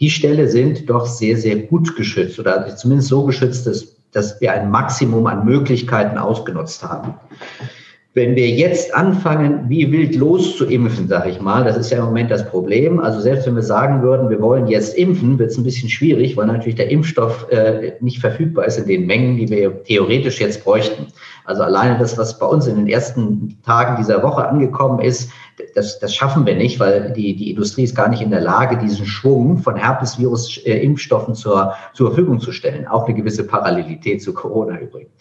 Die 0.00 0.10
Ställe 0.10 0.48
sind 0.48 0.90
doch 0.90 1.06
sehr, 1.06 1.36
sehr 1.36 1.56
gut 1.56 1.94
geschützt 1.94 2.40
oder 2.40 2.74
zumindest 2.76 3.10
so 3.10 3.24
geschützt, 3.24 3.64
dass, 3.66 3.96
dass 4.10 4.40
wir 4.40 4.52
ein 4.52 4.70
Maximum 4.72 5.28
an 5.28 5.44
Möglichkeiten 5.44 6.18
ausgenutzt 6.18 6.82
haben. 6.82 7.14
Wenn 8.18 8.34
wir 8.34 8.48
jetzt 8.48 8.92
anfangen, 8.96 9.68
wie 9.68 9.92
wild 9.92 10.16
loszuimpfen, 10.16 11.06
sage 11.06 11.30
ich 11.30 11.40
mal, 11.40 11.62
das 11.62 11.76
ist 11.76 11.90
ja 11.90 11.98
im 11.98 12.06
Moment 12.06 12.32
das 12.32 12.44
Problem. 12.50 12.98
Also 12.98 13.20
selbst 13.20 13.46
wenn 13.46 13.54
wir 13.54 13.62
sagen 13.62 14.02
würden, 14.02 14.28
wir 14.28 14.40
wollen 14.40 14.66
jetzt 14.66 14.98
impfen, 14.98 15.38
wird 15.38 15.52
es 15.52 15.56
ein 15.56 15.62
bisschen 15.62 15.88
schwierig, 15.88 16.36
weil 16.36 16.48
natürlich 16.48 16.74
der 16.74 16.90
Impfstoff 16.90 17.46
äh, 17.52 17.92
nicht 18.00 18.18
verfügbar 18.18 18.64
ist 18.64 18.76
in 18.76 18.88
den 18.88 19.06
Mengen, 19.06 19.36
die 19.36 19.48
wir 19.48 19.84
theoretisch 19.84 20.40
jetzt 20.40 20.64
bräuchten. 20.64 21.06
Also 21.44 21.62
alleine 21.62 21.96
das, 21.96 22.18
was 22.18 22.40
bei 22.40 22.46
uns 22.46 22.66
in 22.66 22.74
den 22.74 22.88
ersten 22.88 23.56
Tagen 23.64 23.94
dieser 23.96 24.20
Woche 24.24 24.48
angekommen 24.48 24.98
ist, 24.98 25.30
das, 25.76 26.00
das 26.00 26.12
schaffen 26.12 26.44
wir 26.44 26.56
nicht, 26.56 26.80
weil 26.80 27.12
die, 27.12 27.36
die 27.36 27.50
Industrie 27.50 27.84
ist 27.84 27.94
gar 27.94 28.08
nicht 28.08 28.20
in 28.20 28.30
der 28.30 28.40
Lage, 28.40 28.78
diesen 28.78 29.06
Schwung 29.06 29.58
von 29.58 29.76
Herpesvirus-Impfstoffen 29.76 31.36
zur, 31.36 31.74
zur 31.94 32.08
Verfügung 32.08 32.40
zu 32.40 32.50
stellen. 32.50 32.88
Auch 32.88 33.06
eine 33.06 33.14
gewisse 33.14 33.46
Parallelität 33.46 34.22
zu 34.22 34.34
Corona 34.34 34.78
übrigens. 34.80 35.12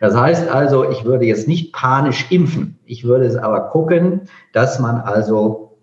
Das 0.00 0.16
heißt 0.16 0.48
also, 0.48 0.90
ich 0.90 1.04
würde 1.04 1.24
jetzt 1.24 1.48
nicht 1.48 1.72
panisch 1.72 2.26
impfen. 2.30 2.78
Ich 2.84 3.02
würde 3.04 3.24
es 3.26 3.36
aber 3.36 3.70
gucken, 3.70 4.22
dass 4.52 4.78
man 4.78 5.00
also 5.00 5.78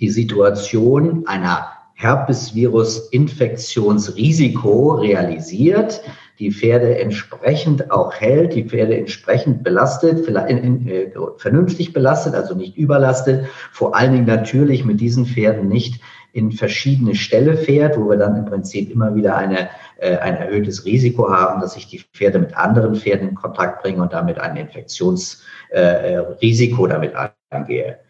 die 0.00 0.10
Situation 0.10 1.24
einer 1.26 1.68
Herpesvirus-Infektionsrisiko 1.94 4.94
realisiert, 4.94 6.00
die 6.40 6.50
Pferde 6.50 6.98
entsprechend 6.98 7.92
auch 7.92 8.12
hält, 8.14 8.54
die 8.54 8.64
Pferde 8.64 8.98
entsprechend 8.98 9.62
belastet, 9.62 10.28
äh, 10.28 11.12
vernünftig 11.36 11.92
belastet, 11.92 12.34
also 12.34 12.56
nicht 12.56 12.76
überlastet, 12.76 13.44
vor 13.70 13.94
allen 13.94 14.10
Dingen 14.12 14.26
natürlich 14.26 14.84
mit 14.84 15.00
diesen 15.00 15.26
Pferden 15.26 15.68
nicht 15.68 16.00
in 16.34 16.52
verschiedene 16.52 17.14
Ställe 17.14 17.56
fährt, 17.56 17.96
wo 17.96 18.10
wir 18.10 18.16
dann 18.16 18.36
im 18.36 18.44
Prinzip 18.44 18.90
immer 18.90 19.14
wieder 19.14 19.36
eine, 19.36 19.68
äh, 19.98 20.16
ein 20.16 20.36
erhöhtes 20.36 20.84
Risiko 20.84 21.30
haben, 21.30 21.60
dass 21.60 21.74
sich 21.74 21.86
die 21.86 22.00
Pferde 22.12 22.40
mit 22.40 22.56
anderen 22.56 22.96
Pferden 22.96 23.28
in 23.28 23.36
Kontakt 23.36 23.82
bringen 23.82 24.00
und 24.00 24.12
damit 24.12 24.40
ein 24.40 24.56
Infektionsrisiko 24.56 26.86
äh, 26.86 26.88
damit 26.88 27.12
angehe. 27.50 28.00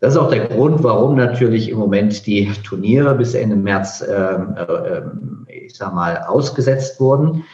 Das 0.00 0.12
ist 0.12 0.20
auch 0.20 0.30
der 0.30 0.48
Grund, 0.48 0.84
warum 0.84 1.16
natürlich 1.16 1.70
im 1.70 1.78
Moment 1.78 2.26
die 2.26 2.52
Turniere 2.62 3.14
bis 3.14 3.32
Ende 3.32 3.56
März, 3.56 4.04
ähm, 4.06 4.54
äh, 4.56 4.62
ähm, 4.62 5.46
ich 5.48 5.74
sag 5.74 5.94
mal, 5.94 6.18
ausgesetzt 6.18 7.00
wurden. 7.00 7.44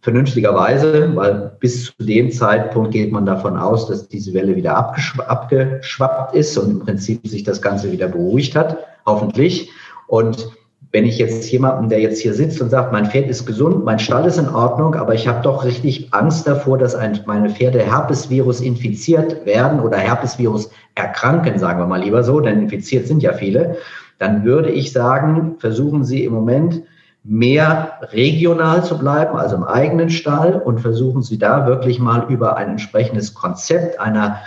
Vernünftigerweise, 0.00 1.14
weil 1.14 1.52
bis 1.60 1.84
zu 1.84 1.92
dem 2.00 2.32
Zeitpunkt 2.32 2.90
geht 2.92 3.12
man 3.12 3.26
davon 3.26 3.56
aus, 3.56 3.86
dass 3.86 4.08
diese 4.08 4.34
Welle 4.34 4.56
wieder 4.56 4.76
abgeschwappt 4.76 6.34
ist 6.34 6.58
und 6.58 6.70
im 6.70 6.80
Prinzip 6.80 7.24
sich 7.28 7.44
das 7.44 7.62
Ganze 7.62 7.92
wieder 7.92 8.08
beruhigt 8.08 8.56
hat, 8.56 8.87
hoffentlich. 9.08 9.72
Und 10.06 10.48
wenn 10.92 11.04
ich 11.04 11.18
jetzt 11.18 11.50
jemanden, 11.50 11.88
der 11.88 12.00
jetzt 12.00 12.20
hier 12.20 12.32
sitzt 12.32 12.62
und 12.62 12.70
sagt, 12.70 12.92
mein 12.92 13.06
Pferd 13.06 13.28
ist 13.28 13.44
gesund, 13.44 13.84
mein 13.84 13.98
Stall 13.98 14.26
ist 14.26 14.38
in 14.38 14.48
Ordnung, 14.48 14.94
aber 14.94 15.14
ich 15.14 15.28
habe 15.28 15.42
doch 15.42 15.64
richtig 15.64 16.14
Angst 16.14 16.46
davor, 16.46 16.78
dass 16.78 16.94
ein, 16.94 17.20
meine 17.26 17.50
Pferde 17.50 17.80
Herpesvirus 17.80 18.60
infiziert 18.60 19.44
werden 19.44 19.80
oder 19.80 19.98
Herpesvirus 19.98 20.70
erkranken, 20.94 21.58
sagen 21.58 21.78
wir 21.78 21.86
mal 21.86 22.02
lieber 22.02 22.22
so, 22.22 22.40
denn 22.40 22.62
infiziert 22.62 23.06
sind 23.06 23.22
ja 23.22 23.34
viele, 23.34 23.76
dann 24.18 24.44
würde 24.44 24.70
ich 24.70 24.92
sagen, 24.92 25.56
versuchen 25.58 26.04
Sie 26.04 26.24
im 26.24 26.32
Moment 26.32 26.82
mehr 27.22 27.98
regional 28.12 28.82
zu 28.82 28.96
bleiben, 28.96 29.36
also 29.36 29.56
im 29.56 29.64
eigenen 29.64 30.08
Stall 30.08 30.54
und 30.54 30.80
versuchen 30.80 31.22
Sie 31.22 31.38
da 31.38 31.66
wirklich 31.66 31.98
mal 31.98 32.24
über 32.30 32.56
ein 32.56 32.70
entsprechendes 32.70 33.34
Konzept 33.34 34.00
einer 34.00 34.38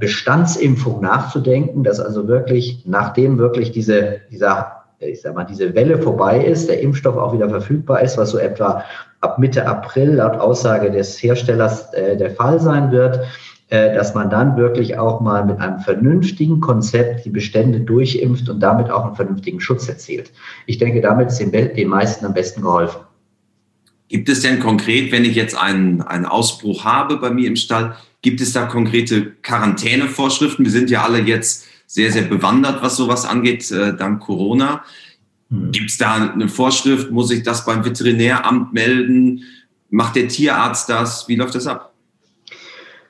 Bestandsimpfung 0.00 1.02
nachzudenken, 1.02 1.84
dass 1.84 2.00
also 2.00 2.26
wirklich, 2.28 2.82
nachdem 2.86 3.36
wirklich 3.36 3.72
diese, 3.72 4.20
dieser 4.30 4.84
ich 5.00 5.20
sag 5.20 5.34
mal, 5.34 5.44
diese 5.44 5.74
Welle 5.74 5.98
vorbei 5.98 6.42
ist, 6.42 6.68
der 6.68 6.80
Impfstoff 6.80 7.16
auch 7.16 7.32
wieder 7.32 7.48
verfügbar 7.48 8.02
ist, 8.02 8.16
was 8.16 8.30
so 8.30 8.38
etwa 8.38 8.84
ab 9.20 9.38
Mitte 9.38 9.66
April 9.66 10.14
laut 10.14 10.38
Aussage 10.38 10.90
des 10.90 11.22
Herstellers 11.22 11.92
äh, 11.94 12.16
der 12.16 12.30
Fall 12.30 12.60
sein 12.60 12.90
wird, 12.90 13.20
äh, 13.68 13.94
dass 13.94 14.14
man 14.14 14.30
dann 14.30 14.56
wirklich 14.56 14.98
auch 14.98 15.20
mal 15.20 15.44
mit 15.44 15.58
einem 15.58 15.78
vernünftigen 15.80 16.60
Konzept 16.60 17.24
die 17.24 17.30
Bestände 17.30 17.80
durchimpft 17.80 18.48
und 18.48 18.60
damit 18.60 18.90
auch 18.90 19.04
einen 19.04 19.16
vernünftigen 19.16 19.60
Schutz 19.60 19.88
erzielt. 19.88 20.30
Ich 20.66 20.78
denke, 20.78 21.00
damit 21.00 21.28
ist 21.28 21.38
den, 21.38 21.50
den 21.50 21.88
meisten 21.88 22.26
am 22.26 22.34
besten 22.34 22.62
geholfen. 22.62 23.00
Gibt 24.08 24.28
es 24.28 24.42
denn 24.42 24.60
konkret, 24.60 25.10
wenn 25.12 25.24
ich 25.24 25.34
jetzt 25.34 25.56
einen, 25.56 26.02
einen 26.02 26.26
Ausbruch 26.26 26.84
habe 26.84 27.16
bei 27.16 27.30
mir 27.30 27.48
im 27.48 27.56
Stall, 27.56 27.94
gibt 28.24 28.40
es 28.40 28.54
da 28.54 28.64
konkrete 28.64 29.32
Quarantänevorschriften? 29.42 30.64
Wir 30.64 30.72
sind 30.72 30.88
ja 30.88 31.04
alle 31.04 31.20
jetzt 31.20 31.66
sehr, 31.86 32.10
sehr 32.10 32.22
bewandert, 32.22 32.82
was 32.82 32.96
sowas 32.96 33.26
angeht, 33.26 33.70
äh, 33.70 33.94
dank 33.94 34.20
Corona. 34.20 34.82
Hm. 35.50 35.70
Gibt 35.70 35.90
es 35.90 35.98
da 35.98 36.32
eine 36.32 36.48
Vorschrift? 36.48 37.10
Muss 37.10 37.30
ich 37.30 37.42
das 37.42 37.66
beim 37.66 37.84
Veterinäramt 37.84 38.72
melden? 38.72 39.42
Macht 39.90 40.16
der 40.16 40.26
Tierarzt 40.28 40.88
das? 40.88 41.28
Wie 41.28 41.36
läuft 41.36 41.54
das 41.54 41.66
ab? 41.66 41.92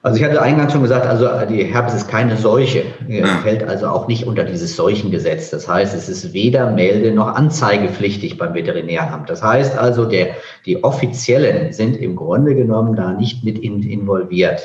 Also 0.02 0.18
ich 0.18 0.24
hatte 0.24 0.42
eingangs 0.42 0.72
schon 0.72 0.82
gesagt, 0.82 1.06
also 1.06 1.26
die 1.48 1.64
Herpes 1.64 1.94
ist 1.94 2.08
keine 2.08 2.36
Seuche, 2.36 2.84
ja. 3.08 3.38
fällt 3.38 3.62
also 3.62 3.86
auch 3.86 4.06
nicht 4.06 4.26
unter 4.26 4.44
dieses 4.44 4.76
Seuchengesetz. 4.76 5.48
Das 5.48 5.66
heißt, 5.66 5.94
es 5.94 6.10
ist 6.10 6.34
weder 6.34 6.72
melde- 6.72 7.12
noch 7.12 7.28
anzeigepflichtig 7.28 8.36
beim 8.36 8.52
Veterinäramt. 8.52 9.30
Das 9.30 9.42
heißt 9.42 9.78
also, 9.78 10.04
der, 10.04 10.34
die 10.66 10.84
Offiziellen 10.84 11.72
sind 11.72 11.96
im 11.96 12.16
Grunde 12.16 12.54
genommen 12.54 12.96
da 12.96 13.12
nicht 13.12 13.44
mit 13.44 13.60
involviert. 13.60 14.60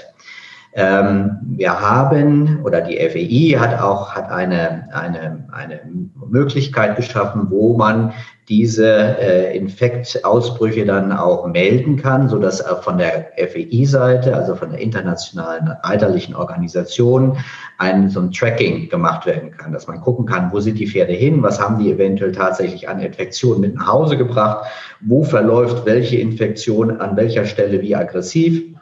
Ähm, 0.74 1.38
wir 1.42 1.82
haben 1.82 2.60
oder 2.64 2.82
die 2.82 2.98
FEI 2.98 3.58
hat 3.60 3.82
auch 3.82 4.12
hat 4.12 4.30
eine, 4.30 4.88
eine, 4.94 5.48
eine 5.52 5.82
Möglichkeit 6.28 6.96
geschaffen, 6.96 7.48
wo 7.50 7.76
man 7.76 8.14
diese 8.50 8.88
äh, 8.88 9.58
Infektausbrüche 9.58 10.86
dann 10.86 11.12
auch 11.12 11.48
melden 11.48 11.98
kann, 11.98 12.30
so 12.30 12.40
dass 12.40 12.62
von 12.82 12.98
der 12.98 13.32
FEI-Seite, 13.38 14.36
also 14.36 14.56
von 14.56 14.72
der 14.72 14.80
internationalen 14.80 15.72
eidlerlichen 15.84 16.36
Organisation, 16.36 17.38
ein 17.78 18.10
so 18.10 18.20
ein 18.20 18.32
Tracking 18.32 18.90
gemacht 18.90 19.26
werden 19.26 19.52
kann, 19.52 19.72
dass 19.72 19.88
man 19.88 20.02
gucken 20.02 20.26
kann, 20.26 20.52
wo 20.52 20.60
sind 20.60 20.80
die 20.80 20.88
Pferde 20.88 21.14
hin, 21.14 21.42
was 21.42 21.60
haben 21.60 21.80
die 21.80 21.92
eventuell 21.92 22.32
tatsächlich 22.32 22.90
an 22.90 23.00
Infektionen 23.00 23.62
mit 23.62 23.76
nach 23.76 23.88
Hause 23.88 24.18
gebracht, 24.18 24.66
wo 25.02 25.24
verläuft 25.24 25.86
welche 25.86 26.18
Infektion 26.18 27.00
an 27.00 27.16
welcher 27.18 27.46
Stelle 27.46 27.82
wie 27.82 27.96
aggressiv 27.96 28.79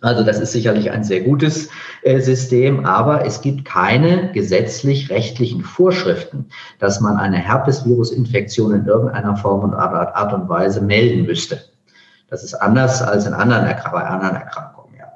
also 0.00 0.22
das 0.22 0.38
ist 0.38 0.52
sicherlich 0.52 0.90
ein 0.90 1.02
sehr 1.02 1.20
gutes 1.22 1.68
äh, 2.02 2.20
System, 2.20 2.86
aber 2.86 3.24
es 3.26 3.40
gibt 3.40 3.64
keine 3.64 4.30
gesetzlich-rechtlichen 4.32 5.64
Vorschriften, 5.64 6.46
dass 6.78 7.00
man 7.00 7.16
eine 7.16 7.38
Herpesvirusinfektion 7.38 8.74
in 8.74 8.86
irgendeiner 8.86 9.36
Form 9.36 9.64
und 9.64 9.74
Art 9.74 10.32
und 10.32 10.48
Weise 10.48 10.80
melden 10.80 11.26
müsste. 11.26 11.64
Das 12.28 12.44
ist 12.44 12.54
anders 12.54 13.02
als 13.02 13.26
in 13.26 13.32
anderen, 13.32 13.64
bei 13.64 14.04
anderen 14.04 14.36
Erkrankungen. 14.36 14.94
Ja. 14.96 15.06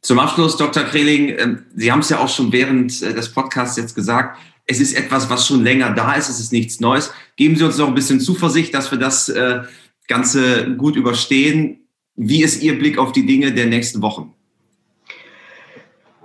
Zum 0.00 0.18
Abschluss, 0.18 0.56
Dr. 0.56 0.84
Kreling, 0.84 1.36
ähm, 1.38 1.66
Sie 1.74 1.92
haben 1.92 2.00
es 2.00 2.08
ja 2.08 2.18
auch 2.18 2.28
schon 2.28 2.52
während 2.52 3.02
äh, 3.02 3.12
des 3.12 3.30
Podcasts 3.30 3.76
jetzt 3.76 3.94
gesagt, 3.94 4.38
es 4.66 4.80
ist 4.80 4.96
etwas, 4.96 5.28
was 5.28 5.46
schon 5.46 5.64
länger 5.64 5.90
da 5.90 6.14
ist, 6.14 6.30
es 6.30 6.40
ist 6.40 6.52
nichts 6.52 6.80
Neues. 6.80 7.12
Geben 7.36 7.56
Sie 7.56 7.64
uns 7.64 7.76
noch 7.76 7.88
ein 7.88 7.94
bisschen 7.94 8.20
Zuversicht, 8.20 8.72
dass 8.72 8.90
wir 8.90 8.98
das 8.98 9.28
äh, 9.28 9.62
Ganze 10.06 10.76
gut 10.76 10.96
überstehen 10.96 11.79
wie 12.22 12.42
ist 12.42 12.62
Ihr 12.62 12.78
Blick 12.78 12.98
auf 12.98 13.12
die 13.12 13.24
Dinge 13.24 13.52
der 13.52 13.64
nächsten 13.64 14.02
Wochen? 14.02 14.34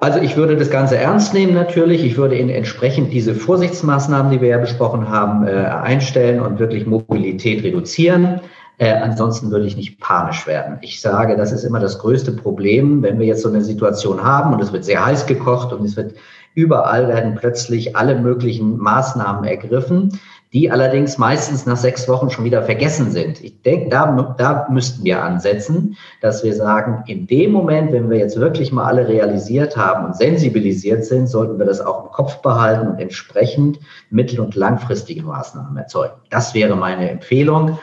Also 0.02 0.20
ich 0.20 0.36
würde 0.36 0.58
das 0.58 0.70
Ganze 0.70 0.98
ernst 0.98 1.34
nehmen 1.34 1.54
natürlich. 1.54 2.04
Ich 2.04 2.18
würde 2.18 2.36
in 2.36 2.50
entsprechend 2.50 3.14
diese 3.14 3.34
Vorsichtsmaßnahmen, 3.34 4.30
die 4.30 4.42
wir 4.42 4.50
ja 4.50 4.58
besprochen 4.58 5.08
haben, 5.08 5.48
äh, 5.48 5.52
einstellen 5.52 6.42
und 6.42 6.60
wirklich 6.60 6.86
Mobilität 6.86 7.64
reduzieren. 7.64 8.42
Äh, 8.78 8.92
ansonsten 8.92 9.52
würde 9.52 9.68
ich 9.68 9.78
nicht 9.78 10.02
panisch 10.02 10.46
werden. 10.46 10.80
Ich 10.82 11.00
sage, 11.00 11.38
das 11.38 11.54
ist 11.54 11.64
immer 11.64 11.80
das 11.80 11.98
größte 11.98 12.34
Problem, 12.34 13.02
wenn 13.02 13.18
wir 13.18 13.26
jetzt 13.26 13.44
so 13.44 13.50
eine 13.50 13.62
Situation 13.62 14.22
haben 14.22 14.54
und 14.54 14.62
es 14.62 14.74
wird 14.74 14.84
sehr 14.84 15.04
heiß 15.04 15.28
gekocht 15.28 15.72
und 15.72 15.86
es 15.86 15.96
wird 15.96 16.16
überall 16.56 17.08
werden 17.08 17.36
plötzlich 17.36 17.96
alle 17.96 18.20
möglichen 18.20 18.78
Maßnahmen 18.78 19.46
ergriffen 19.46 20.20
die 20.56 20.72
allerdings 20.72 21.18
meistens 21.18 21.66
nach 21.66 21.76
sechs 21.76 22.08
Wochen 22.08 22.30
schon 22.30 22.46
wieder 22.46 22.64
vergessen 22.64 23.12
sind. 23.12 23.44
Ich 23.44 23.62
denke, 23.64 23.90
da, 23.90 24.36
da 24.38 24.68
müssten 24.72 25.04
wir 25.04 25.22
ansetzen, 25.22 25.98
dass 26.22 26.46
wir 26.46 26.56
sagen, 26.56 27.04
in 27.08 27.28
dem 27.28 27.52
Moment, 27.52 27.92
wenn 27.92 28.10
wir 28.10 28.18
jetzt 28.18 28.40
wirklich 28.40 28.72
mal 28.72 28.86
alle 28.86 29.06
realisiert 29.06 29.76
haben 29.76 30.06
und 30.06 30.16
sensibilisiert 30.16 31.04
sind, 31.04 31.28
sollten 31.28 31.60
wir 31.60 31.66
das 31.66 31.82
auch 31.82 32.06
im 32.06 32.12
Kopf 32.12 32.42
behalten 32.42 32.88
und 32.88 33.00
entsprechend 33.02 33.82
mittel- 34.10 34.40
und 34.40 34.56
langfristige 34.56 35.24
Maßnahmen 35.24 35.76
erzeugen. 35.76 36.16
Das 36.30 36.54
wäre 36.54 36.78
meine 36.78 37.10
Empfehlung. 37.10 37.78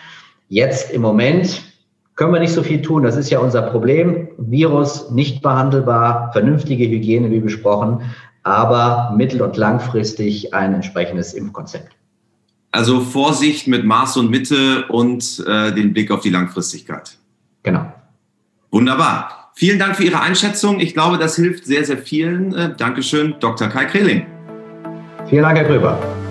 Jetzt 0.49 0.93
im 0.93 1.03
Moment 1.03 1.61
können 2.17 2.33
wir 2.33 2.41
nicht 2.41 2.55
so 2.55 2.63
viel 2.63 2.81
tun. 2.81 3.03
Das 3.03 3.17
ist 3.17 3.29
ja 3.29 3.41
unser 3.41 3.61
Problem. 3.61 4.29
Virus 4.39 5.11
nicht 5.11 5.43
behandelbar, 5.43 6.33
vernünftige 6.33 6.87
Hygiene, 6.87 7.31
wie 7.31 7.41
besprochen, 7.41 8.01
aber 8.45 9.13
mittel- 9.15 9.43
und 9.43 9.59
langfristig 9.59 10.55
ein 10.55 10.73
entsprechendes 10.73 11.35
Impfkonzept. 11.35 11.93
Also 12.73 13.01
Vorsicht 13.01 13.69
mit 13.69 13.85
Maß 13.85 14.17
und 14.17 14.31
Mitte 14.31 14.87
und 14.89 15.45
äh, 15.47 15.73
den 15.73 15.93
Blick 15.93 16.11
auf 16.11 16.21
die 16.21 16.31
Langfristigkeit. 16.31 17.19
Genau. 17.63 17.93
Wunderbar. 18.71 19.51
Vielen 19.55 19.79
Dank 19.79 19.97
für 19.97 20.05
Ihre 20.05 20.21
Einschätzung. 20.21 20.81
Ich 20.81 20.95
glaube, 20.95 21.19
das 21.19 21.37
hilft 21.37 21.67
sehr, 21.67 21.85
sehr 21.85 21.99
vielen. 21.99 22.55
Äh, 22.55 22.75
Dankeschön, 22.75 23.35
Dr. 23.39 23.69
Kai 23.69 23.85
Kreling. 23.85 24.27
Vielen 25.29 25.43
Dank, 25.43 25.59
Herr 25.59 25.65
Gröber. 25.65 26.22